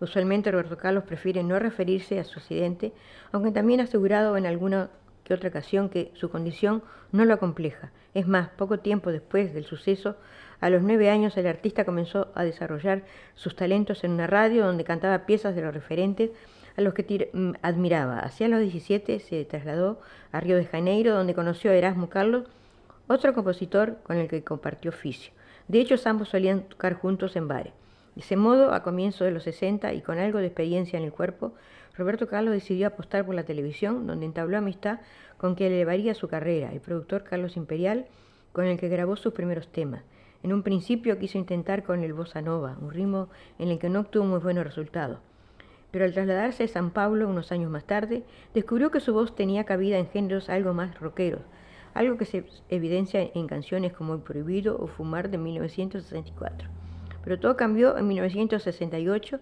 [0.00, 2.92] Usualmente Roberto Carlos prefiere no referirse a su accidente,
[3.32, 4.90] aunque también ha asegurado en alguna
[5.24, 6.82] que otra ocasión que su condición
[7.12, 7.92] no lo acompleja.
[8.14, 10.16] Es más, poco tiempo después del suceso,
[10.60, 13.02] a los nueve años el artista comenzó a desarrollar
[13.34, 16.30] sus talentos en una radio donde cantaba piezas de los referentes
[16.76, 18.20] a los que mm, admiraba.
[18.20, 20.00] Hacia los 17 se trasladó
[20.32, 22.44] a Río de Janeiro, donde conoció a Erasmo Carlos,
[23.06, 25.32] otro compositor con el que compartió oficio.
[25.68, 27.72] De hecho, ambos solían tocar juntos en bares.
[28.14, 31.12] De ese modo, a comienzos de los 60 y con algo de experiencia en el
[31.12, 31.54] cuerpo,
[31.96, 35.00] Roberto Carlos decidió apostar por la televisión, donde entabló amistad
[35.38, 38.06] con quien elevaría su carrera, el productor Carlos Imperial,
[38.52, 40.02] con el que grabó sus primeros temas.
[40.42, 44.00] En un principio quiso intentar con el bossa nova, un ritmo en el que no
[44.00, 45.18] obtuvo muy buenos resultados.
[45.90, 48.22] Pero al trasladarse a San Pablo unos años más tarde,
[48.54, 51.42] descubrió que su voz tenía cabida en géneros algo más rockeros,
[51.92, 56.68] algo que se evidencia en canciones como El Prohibido o Fumar de 1964.
[57.22, 59.40] Pero todo cambió en 1968.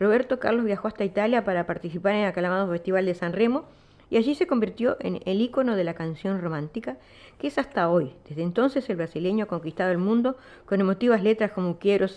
[0.00, 3.66] Roberto Carlos viajó hasta Italia para participar en el aclamado Festival de San Remo
[4.10, 6.98] y allí se convirtió en el ícono de la canción romántica,
[7.38, 8.12] que es hasta hoy.
[8.28, 12.08] Desde entonces el brasileño ha conquistado el mundo con emotivas letras como Quiero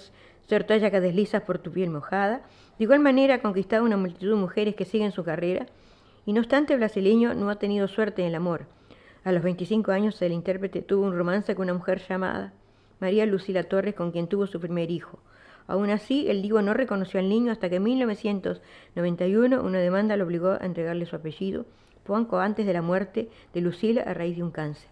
[0.47, 2.41] ser toalla que deslizas por tu piel mojada.
[2.77, 5.67] De igual manera ha conquistado una multitud de mujeres que siguen su carrera
[6.25, 8.65] y no obstante el brasileño no ha tenido suerte en el amor.
[9.23, 12.53] A los 25 años el intérprete tuvo un romance con una mujer llamada
[12.99, 15.19] María Lucila Torres con quien tuvo su primer hijo.
[15.67, 20.25] Aún así, el Divo no reconoció al niño hasta que en 1991 una demanda lo
[20.25, 21.65] obligó a entregarle su apellido,
[22.03, 24.89] poco antes de la muerte de Lucila a raíz de un cáncer.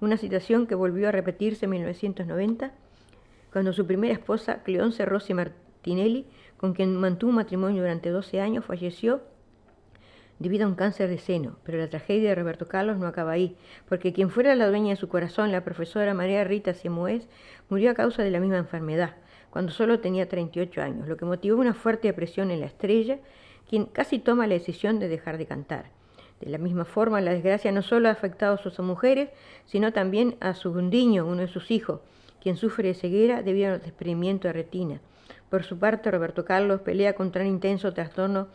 [0.00, 2.72] Una situación que volvió a repetirse en 1990,
[3.52, 6.26] cuando su primera esposa, Cleonce Rossi Martinelli,
[6.56, 9.22] con quien mantuvo un matrimonio durante 12 años, falleció
[10.38, 11.56] debido a un cáncer de seno.
[11.64, 13.56] Pero la tragedia de Roberto Carlos no acaba ahí,
[13.88, 17.28] porque quien fuera la dueña de su corazón, la profesora María Rita Siemoes,
[17.68, 19.16] murió a causa de la misma enfermedad,
[19.50, 23.18] cuando solo tenía 38 años, lo que motivó una fuerte depresión en la estrella,
[23.68, 25.97] quien casi toma la decisión de dejar de cantar.
[26.40, 29.30] De la misma forma, la desgracia no solo ha afectado a sus mujeres,
[29.66, 32.00] sino también a su gundiño, uno de sus hijos,
[32.40, 35.00] quien sufre de ceguera debido al desprendimiento de retina.
[35.50, 38.48] Por su parte, Roberto Carlos pelea contra un intenso trastorno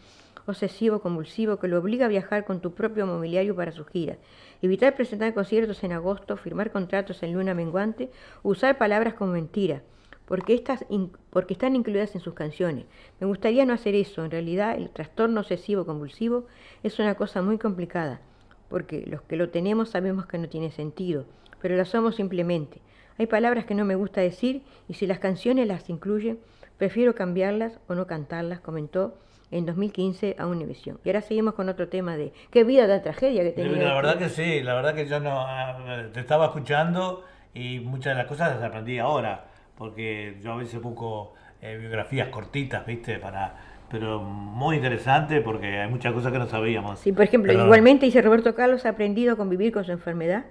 [0.46, 4.18] obsesivo convulsivo que lo obliga a viajar con tu propio mobiliario para sus giras,
[4.62, 8.10] evitar presentar conciertos en agosto, firmar contratos en luna menguante,
[8.44, 9.84] usar palabras como mentira,
[10.26, 10.86] porque, estas
[11.30, 12.86] porque están incluidas en sus canciones.
[13.20, 16.46] Me gustaría no hacer eso, en realidad el trastorno obsesivo convulsivo
[16.84, 18.22] es una cosa muy complicada,
[18.70, 21.26] porque los que lo tenemos sabemos que no tiene sentido,
[21.62, 22.82] pero lo somos simplemente.
[23.18, 26.40] Hay palabras que no me gusta decir y si las canciones las incluyen,
[26.78, 29.16] prefiero cambiarlas o no cantarlas, comentó
[29.52, 31.00] en 2015 a Univision.
[31.04, 33.84] Y ahora seguimos con otro tema de qué vida tan tragedia que tenía.
[33.84, 37.24] La verdad que sí, la verdad que yo no ah, te estaba escuchando
[37.54, 39.46] y muchas de las cosas las aprendí ahora,
[39.78, 43.20] porque yo a veces busco eh, biografías cortitas, ¿viste?
[43.20, 47.00] Para pero muy interesante porque hay muchas cosas que no sabíamos.
[47.00, 50.46] Sí, por ejemplo, igualmente dice Roberto Carlos ha aprendido a convivir con su enfermedad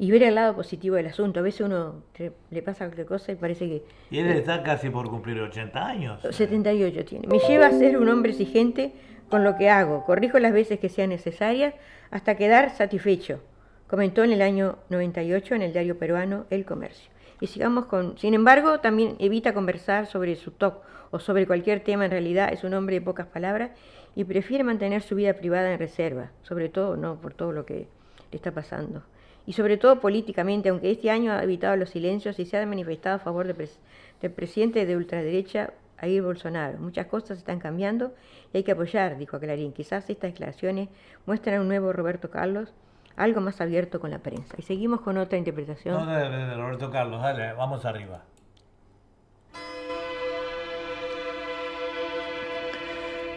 [0.00, 1.38] y ver el lado positivo del asunto.
[1.38, 2.02] A veces uno
[2.50, 6.22] le pasa cualquier cosa y parece que Y él está casi por cumplir 80 años.
[6.28, 7.28] 78 tiene.
[7.28, 8.92] Me lleva a ser un hombre exigente
[9.30, 10.04] con lo que hago.
[10.04, 11.74] Corrijo las veces que sean necesarias
[12.10, 13.42] hasta quedar satisfecho.
[13.86, 17.13] Comentó en el año 98 en el diario peruano El Comercio.
[17.46, 18.16] Sigamos con...
[18.18, 22.04] Sin embargo, también evita conversar sobre su TOC o sobre cualquier tema.
[22.04, 23.70] En realidad es un hombre de pocas palabras
[24.16, 26.30] y prefiere mantener su vida privada en reserva.
[26.42, 27.86] Sobre todo, no por todo lo que
[28.30, 29.02] le está pasando.
[29.46, 33.16] Y sobre todo políticamente, aunque este año ha evitado los silencios y se ha manifestado
[33.16, 33.78] a favor de pres-
[34.22, 36.78] del presidente de ultraderecha Jair Bolsonaro.
[36.78, 38.14] Muchas cosas están cambiando
[38.52, 39.72] y hay que apoyar, dijo Clarín.
[39.72, 40.88] Quizás estas declaraciones
[41.26, 42.72] muestran un nuevo Roberto Carlos,
[43.16, 44.54] algo más abierto con la prensa.
[44.58, 45.94] Y seguimos con otra interpretación.
[45.94, 48.22] No, de, de Roberto Carlos, dale, vamos arriba.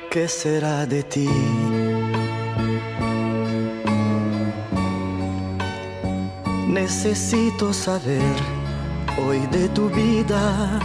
[0.10, 1.30] ¿Qué será de ti?
[6.68, 8.36] Necesito saber
[9.28, 10.80] hoy de tu vida.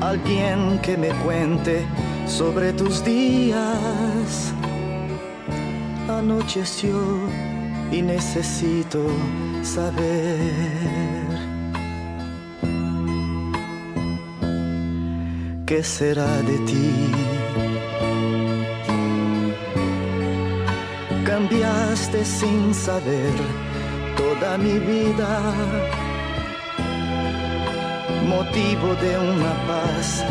[0.00, 1.84] Alguien que me cuente
[2.26, 4.54] sobre tus días.
[6.08, 7.00] Anocheció
[7.90, 9.06] y necesito
[9.62, 10.84] saber.
[15.64, 16.92] ¿Qué será de ti?
[21.24, 23.32] Cambiaste sin saber
[24.14, 25.40] toda mi vida,
[28.28, 30.22] motivo de una paz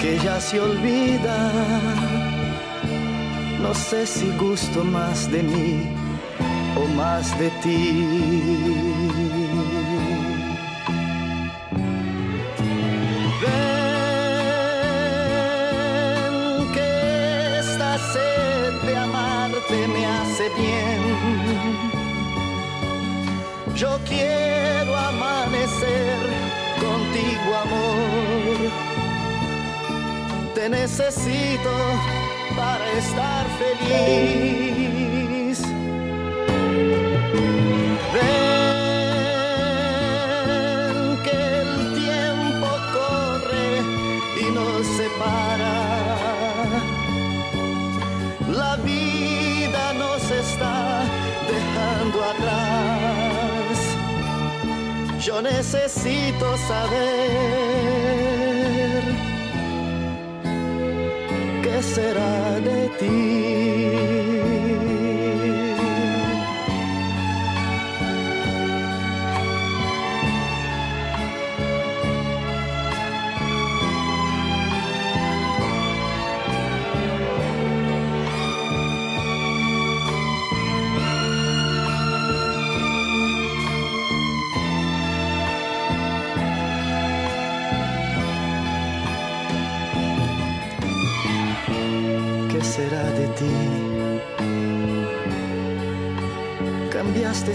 [0.00, 2.15] que ya se olvida.
[3.60, 5.94] No sé si gusto más de mí
[6.76, 8.04] o más de ti.
[13.42, 13.52] Ven
[16.74, 21.00] que esta sed de amarte me hace bien.
[23.74, 26.26] Yo quiero amanecer
[26.80, 28.56] contigo, amor.
[30.54, 31.70] Te necesito
[32.56, 35.56] para estar feliz.
[38.14, 39.58] Ven
[41.24, 41.72] que el
[42.02, 43.68] tiempo corre
[44.40, 45.76] y nos separa.
[48.60, 50.76] La vida nos está
[51.54, 53.76] dejando atrás.
[55.24, 58.35] Yo necesito saber.
[61.94, 64.25] Será de ti.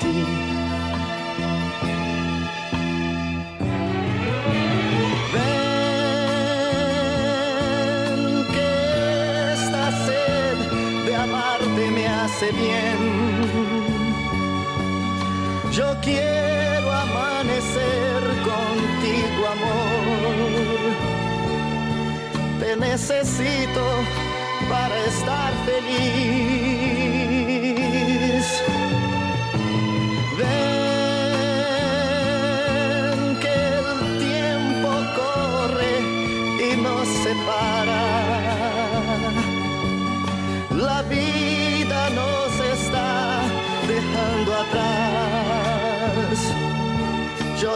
[12.51, 12.97] Bien.
[15.71, 20.91] Yo quiero amanecer contigo, amor.
[22.59, 23.83] Te necesito
[24.69, 27.00] para estar feliz.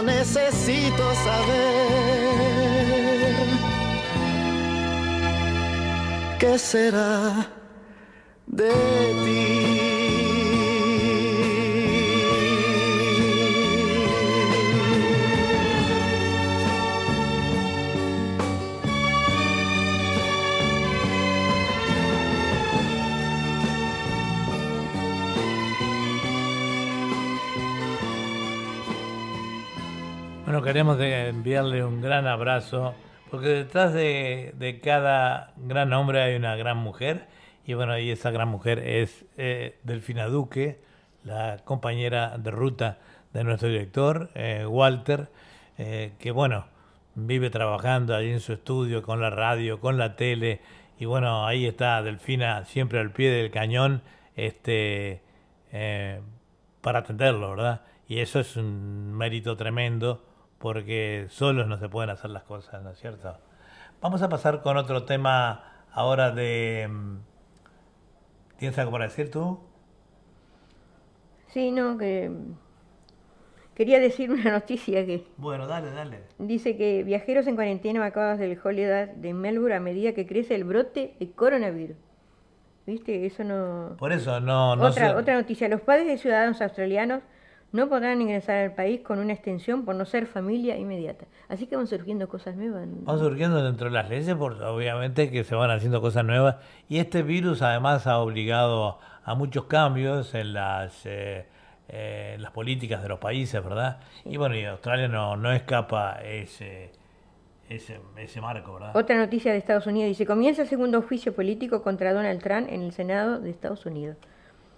[0.01, 2.35] Necesito saber.
[6.39, 7.54] Qué será
[32.05, 32.93] gran abrazo,
[33.31, 37.27] porque detrás de, de cada gran hombre hay una gran mujer,
[37.65, 40.79] y bueno, y esa gran mujer es eh, Delfina Duque,
[41.23, 42.99] la compañera de ruta
[43.33, 45.29] de nuestro director, eh, Walter,
[45.77, 46.67] eh, que bueno,
[47.15, 50.61] vive trabajando ahí en su estudio, con la radio, con la tele,
[50.99, 54.03] y bueno, ahí está Delfina siempre al pie del cañón,
[54.35, 55.21] este,
[55.71, 56.21] eh,
[56.81, 57.81] para atenderlo, ¿verdad?
[58.07, 60.23] Y eso es un mérito tremendo
[60.59, 63.37] porque solos no se pueden hacer las cosas, ¿no es cierto?
[64.01, 66.87] Vamos a pasar con otro tema ahora de...
[66.89, 67.17] mm,
[68.57, 69.59] ¿Tienes algo para decir tú?
[71.47, 72.31] Sí, no, que
[73.75, 76.19] quería decir una noticia que Bueno, dale, dale.
[76.37, 80.63] dice que viajeros en cuarentena vacados del Holiday de Melbourne a medida que crece el
[80.63, 81.97] brote de coronavirus.
[82.85, 83.25] ¿Viste?
[83.25, 83.95] Eso no...
[83.97, 85.67] Por eso no, no otra, sé- otra noticia.
[85.67, 87.23] Los padres de ciudadanos australianos
[87.75, 91.25] no podrán ingresar al país con una extensión por no ser familia inmediata.
[91.49, 92.87] Así que van surgiendo cosas nuevas.
[92.89, 96.55] Van surgiendo dentro de las leyes, porque obviamente que se van haciendo cosas nuevas.
[96.87, 101.45] Y este virus además ha obligado a muchos cambios en las, eh,
[101.89, 103.99] eh, las políticas de los países, ¿verdad?
[104.23, 106.91] Y bueno, y Australia no, no escapa ese,
[107.69, 108.95] ese, ese marco, ¿verdad?
[108.95, 112.83] Otra noticia de Estados Unidos dice, comienza el segundo juicio político contra Donald Trump en
[112.83, 114.15] el Senado de Estados Unidos.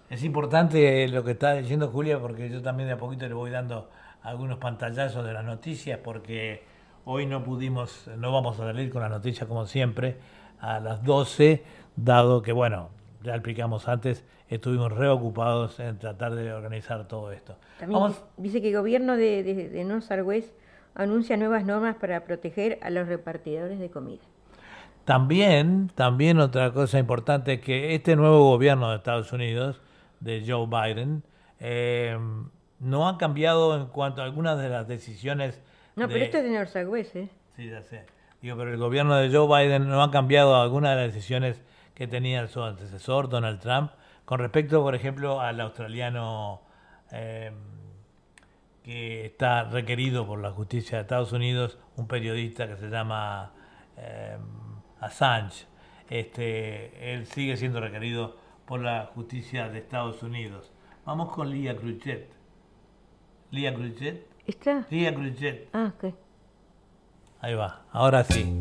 [0.10, 3.52] Es importante lo que está diciendo Julia porque yo también de a poquito le voy
[3.52, 3.90] dando
[4.22, 6.64] algunos pantallazos de las noticias porque
[7.04, 10.18] hoy no pudimos, no vamos a salir con las noticias como siempre
[10.60, 11.64] a las 12,
[11.96, 12.90] dado que bueno,
[13.22, 17.58] ya explicamos antes, estuvimos reocupados en tratar de organizar todo esto.
[17.80, 20.54] También Vamos, dice que el gobierno de, de, de North South West
[20.96, 24.24] anuncia nuevas normas para proteger a los repartidores de comida.
[25.06, 29.82] También, también otra cosa importante es que este nuevo gobierno de Estados Unidos,
[30.20, 31.24] de Joe Biden,
[31.60, 32.18] eh,
[32.80, 35.62] no ha cambiado en cuanto a algunas de las decisiones.
[35.96, 37.30] No, de- pero esto es de West, ¿eh?
[37.56, 38.06] Sí, ya sé.
[38.42, 41.62] Digo, pero el gobierno de Joe Biden no ha cambiado algunas de las decisiones
[41.96, 43.92] que tenía su antecesor, Donald Trump,
[44.26, 46.62] con respecto, por ejemplo, al australiano
[47.12, 47.52] eh,
[48.84, 53.52] que está requerido por la justicia de Estados Unidos, un periodista que se llama
[53.98, 54.38] eh,
[55.02, 55.66] Assange.
[56.10, 58.38] Este, él sigue siendo requerido
[58.68, 60.72] por la justicia de Estados Unidos.
[61.06, 62.30] Vamos con Lía Cruchet.
[63.50, 64.28] Lía Cruchet.
[64.46, 64.86] ¿Está?
[64.90, 65.70] Lía Cruchet.
[65.74, 66.14] Ah, ok.
[67.40, 68.58] Ahí va, ahora sí.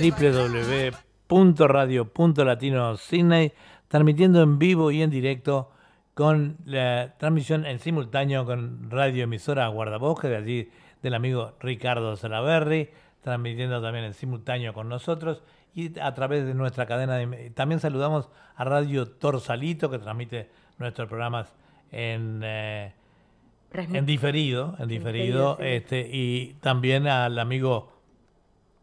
[0.00, 0.94] Esta es
[1.28, 3.52] www.radio.latino Sydney,
[3.88, 5.72] transmitiendo en vivo y en directo
[6.14, 10.70] con la transmisión en simultáneo con radio emisora Guardabosque, de allí
[11.02, 12.90] del amigo Ricardo Salaberry,
[13.22, 15.42] transmitiendo también en simultáneo con nosotros
[15.74, 17.50] y a través de nuestra cadena de...
[17.50, 20.48] También saludamos a Radio Torsalito, que transmite
[20.78, 21.52] nuestros programas
[21.90, 22.42] en...
[22.44, 22.92] eh,
[23.72, 25.64] en diferido, en diferido, sí.
[25.66, 27.97] este, y también al amigo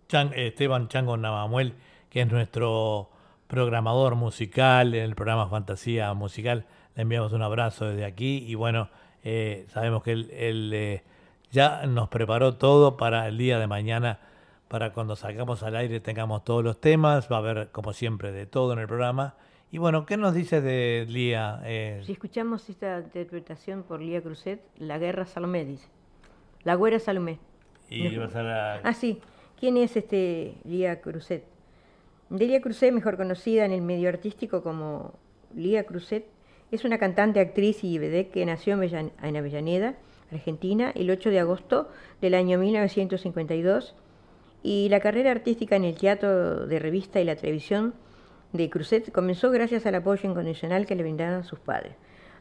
[0.07, 1.73] Chan- Esteban Chango Navamuel,
[2.09, 3.09] que es nuestro
[3.47, 6.65] programador musical en el programa Fantasía Musical.
[6.95, 8.89] Le enviamos un abrazo desde aquí y bueno,
[9.23, 11.03] eh, sabemos que él, él, eh,
[11.51, 14.19] ya nos preparó todo para el día de mañana,
[14.67, 18.45] para cuando salgamos al aire tengamos todos los temas, va a haber como siempre de
[18.45, 19.35] todo en el programa.
[19.71, 21.59] Y bueno, ¿qué nos dice de Lía?
[21.65, 25.87] Eh, Si escuchamos esta interpretación por Lía Cruzet, La Guerra Salomé dice.
[26.63, 27.39] La Güera Salomé.
[27.89, 29.21] y a a- Ah, sí.
[29.59, 31.43] ¿Quién es este Lía Cruzet?
[32.29, 35.13] Delia Cruzet, mejor conocida en el medio artístico como
[35.55, 36.25] Lía Cruzet,
[36.71, 39.95] es una cantante, actriz y vedette que nació en Avellan- en Avellaneda,
[40.31, 41.89] Argentina, el 8 de agosto
[42.21, 43.95] del año 1952
[44.63, 47.93] y la carrera artística en el teatro de revista y la televisión
[48.51, 51.93] de Cruzet comenzó gracias al apoyo incondicional que le brindaron sus padres.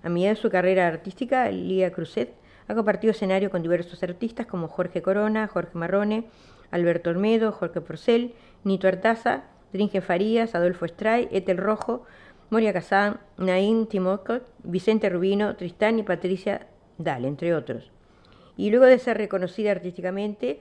[0.02, 2.32] A medida de su carrera artística, Lía Cruzet
[2.68, 6.24] ha compartido escenario con diversos artistas como Jorge Corona, Jorge Marrone,
[6.70, 8.34] Alberto Olmedo, Jorge Porcel,
[8.64, 12.04] Nito Artaza, Dringe Farías, Adolfo Estray, Etel Rojo,
[12.50, 16.66] Moria Kazán, Naín Timocot, Vicente Rubino, Tristán y Patricia
[16.98, 17.90] Dal, entre otros.
[18.56, 20.60] Y luego de ser reconocida artísticamente,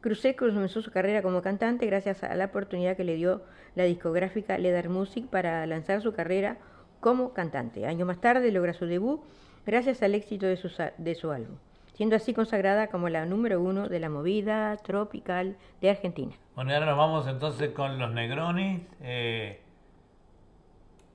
[0.00, 3.42] Cruzet comenzó su carrera como cantante gracias a la oportunidad que le dio
[3.74, 6.58] la discográfica Ledar Music para lanzar su carrera
[7.00, 7.86] como cantante.
[7.86, 9.20] Años más tarde logra su debut
[9.66, 11.56] gracias al éxito de su, de su álbum,
[11.94, 16.32] siendo así consagrada como la número uno de la movida tropical de Argentina.
[16.54, 18.80] Bueno, y ahora nos vamos entonces con los Negronis.
[19.02, 19.60] eh,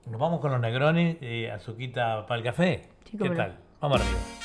[0.06, 2.88] nos vamos con los Negronis y Azuquita para el café.
[3.10, 3.34] Sí, ¿Qué no.
[3.34, 3.56] tal?
[3.80, 4.35] Vamos arriba.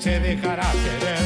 [0.00, 1.18] Se dejara querer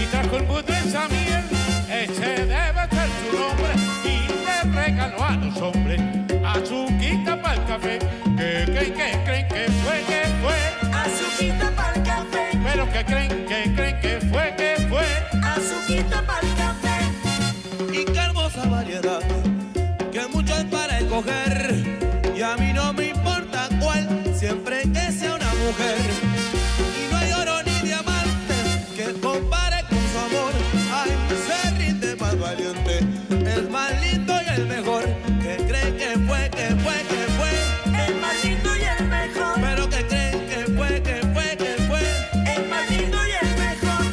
[0.00, 1.42] y trajo el butre esa miel.
[1.90, 3.72] Ese debe ser su nombre
[4.04, 6.00] y le regaló a los hombres
[6.44, 7.98] azuquita para el café.
[8.36, 10.90] ¿Qué creen que creen que fue que fue?
[10.92, 12.50] Azuquita para el café.
[12.62, 15.06] Pero que creen que creen que fue que fue?
[15.42, 18.00] Azuquita para el café.
[18.00, 19.22] Y qué hermosa variedad,
[20.12, 21.84] que mucho hay para escoger.
[22.36, 26.31] Y a mí no me importa cuál, siempre que sea una mujer.
[33.62, 35.04] El más lindo y el mejor.
[35.42, 38.06] Que cree que fue, que fue, que fue.
[38.06, 39.54] El más lindo y el mejor.
[39.60, 42.00] Pero que creen que fue, que fue, que fue.
[42.54, 44.04] El más lindo y el mejor.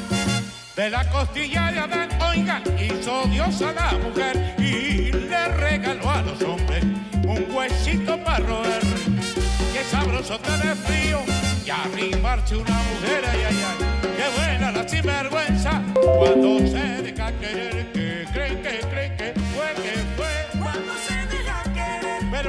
[0.76, 6.22] De la costilla de Adán, oiga, hizo Dios a la mujer y le regaló a
[6.22, 6.84] los hombres
[7.24, 8.82] un huesito para roer.
[9.74, 11.20] Qué sabroso tener frío
[11.66, 13.90] y arrimarse una mujer, ay, ay, ay.
[14.18, 17.92] Qué buena la sinvergüenza cuando se deja querer.
[17.92, 18.79] Que creen que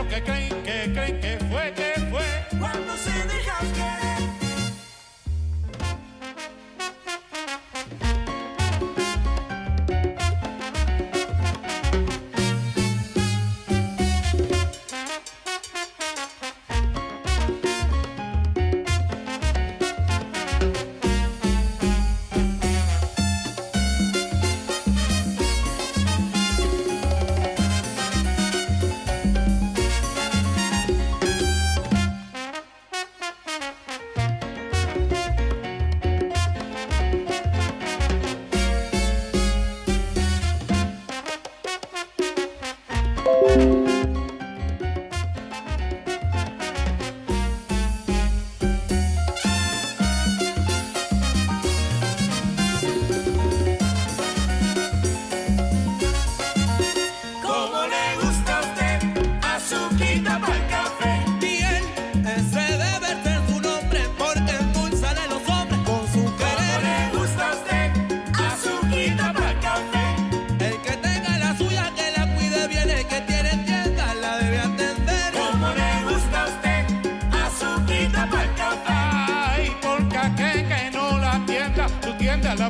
[0.08, 1.39] que creen, que creen que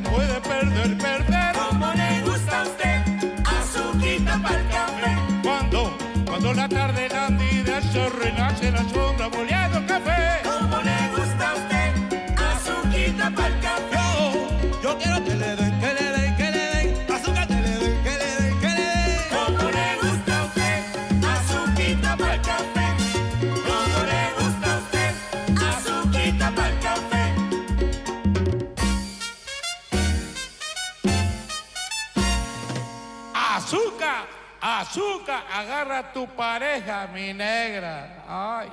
[0.03, 1.55] puede perder, perder.
[1.55, 3.01] ¿Cómo le gusta a usted?
[3.45, 5.17] Azuquita para el café.
[5.43, 10.41] Cuando, cuando la tarde landida se renace la sombra moliendo café.
[10.43, 11.89] ¿Cómo le gusta a usted?
[12.37, 13.97] Azuquita para el café.
[14.81, 15.70] Yo, yo quiero que le den, que le den,
[34.81, 38.23] azúcar, agarra a tu pareja, mi negra.
[38.27, 38.69] Ay.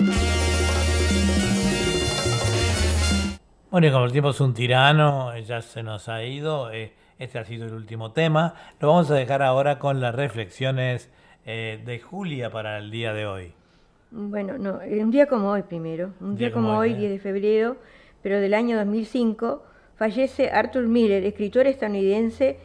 [3.71, 6.71] Bueno, y como el tiempo es un tirano, ya se nos ha ido.
[6.73, 8.55] eh, Este ha sido el último tema.
[8.81, 11.11] Lo vamos a dejar ahora con las reflexiones
[11.45, 13.53] eh, de Julia para el día de hoy.
[14.11, 16.97] Bueno, no, eh, un día como hoy primero, un día, como, hoy, ¿eh?
[16.97, 17.77] 10 de febrero,
[18.23, 19.63] pero del año 2005,
[19.97, 22.59] fallece Arthur Miller, escritor estadounidense,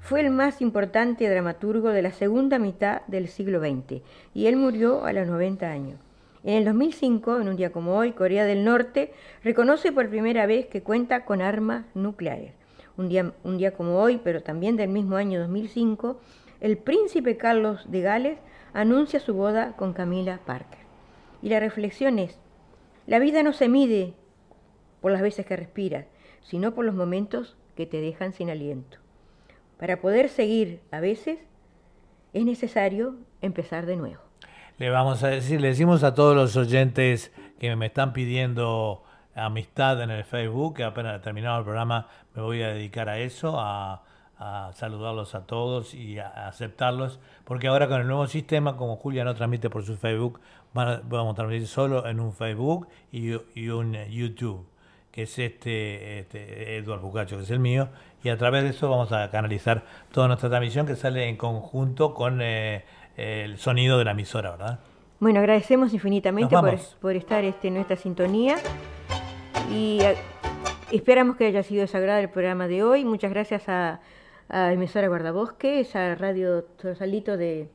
[0.00, 4.02] fue el más importante dramaturgo de la segunda mitad del siglo XX,
[4.34, 5.98] y él murió a los 90 años.
[6.42, 9.12] En el 2005, en un día como hoy, Corea del Norte
[9.44, 12.54] reconoce por primera vez que cuenta con armas nucleares.
[12.96, 16.18] Un día, un día como hoy, pero también del mismo año 2005,
[16.60, 18.38] el príncipe Carlos de Gales
[18.72, 20.80] anuncia su boda con Camila Parker.
[21.42, 22.38] Y la reflexión es,
[23.06, 24.14] la vida no se mide
[25.00, 26.06] por las veces que respiras,
[26.42, 28.99] sino por los momentos que te dejan sin aliento.
[29.80, 31.38] Para poder seguir a veces
[32.34, 34.20] es necesario empezar de nuevo.
[34.76, 39.02] Le vamos a decir, le decimos a todos los oyentes que me están pidiendo
[39.34, 43.56] amistad en el Facebook, que apenas terminado el programa me voy a dedicar a eso,
[43.58, 44.02] a,
[44.74, 49.34] saludarlos a todos y a, aceptarlos, porque ahora con el nuevo sistema, como Julia no
[49.34, 50.40] transmite por su Facebook,
[50.74, 54.66] vamos a transmitir solo en un Facebook y, y un eh, YouTube,
[55.10, 57.88] que es este, este Eduardo Bucacho, que es el mío,
[58.22, 62.14] y a través de eso vamos a canalizar toda nuestra transmisión que sale en conjunto
[62.14, 62.84] con eh,
[63.16, 64.80] el sonido de la emisora, ¿verdad?
[65.18, 66.56] Bueno, agradecemos infinitamente
[67.00, 68.56] por, estar este, en nuestra sintonía
[69.70, 70.16] y eh,
[70.90, 73.04] esperamos que haya sido sagrado el programa de hoy.
[73.04, 74.00] Muchas gracias a,
[74.48, 77.68] a emisora Guardabosques, a Radio Torsalito de,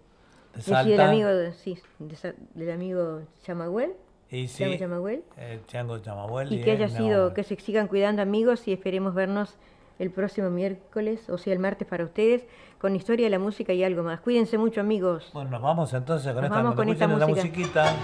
[0.56, 1.30] De de del amigo,
[1.64, 3.94] sí, de del amigo Chamagüel.
[4.31, 5.23] Y sí, Chango Chamahuel.
[5.38, 8.73] eh, Chango Chamahuel Y que haya eh, sido, no, que se sigan cuidando amigos y
[8.73, 9.56] esperemos vernos
[9.99, 12.43] el próximo miércoles, o sea, el martes para ustedes,
[12.80, 14.19] con historia de la música y algo más.
[14.19, 15.30] Cuídense mucho, amigos.
[15.34, 17.47] Bueno, nos vamos entonces con Nos esta, vamos con esta escuchen la música.
[17.47, 17.95] musiquita.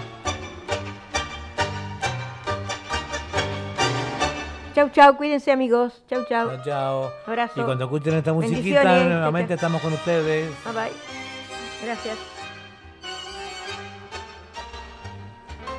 [4.74, 6.02] Chau, chau, cuídense, amigos.
[6.08, 6.48] Chau, chau.
[6.48, 7.10] Chao, chao.
[7.26, 7.60] Abrazo.
[7.60, 10.48] Y cuando escuchen esta musiquita, nuevamente estamos con ustedes.
[10.64, 10.92] Bye bye.
[11.84, 12.41] Gracias.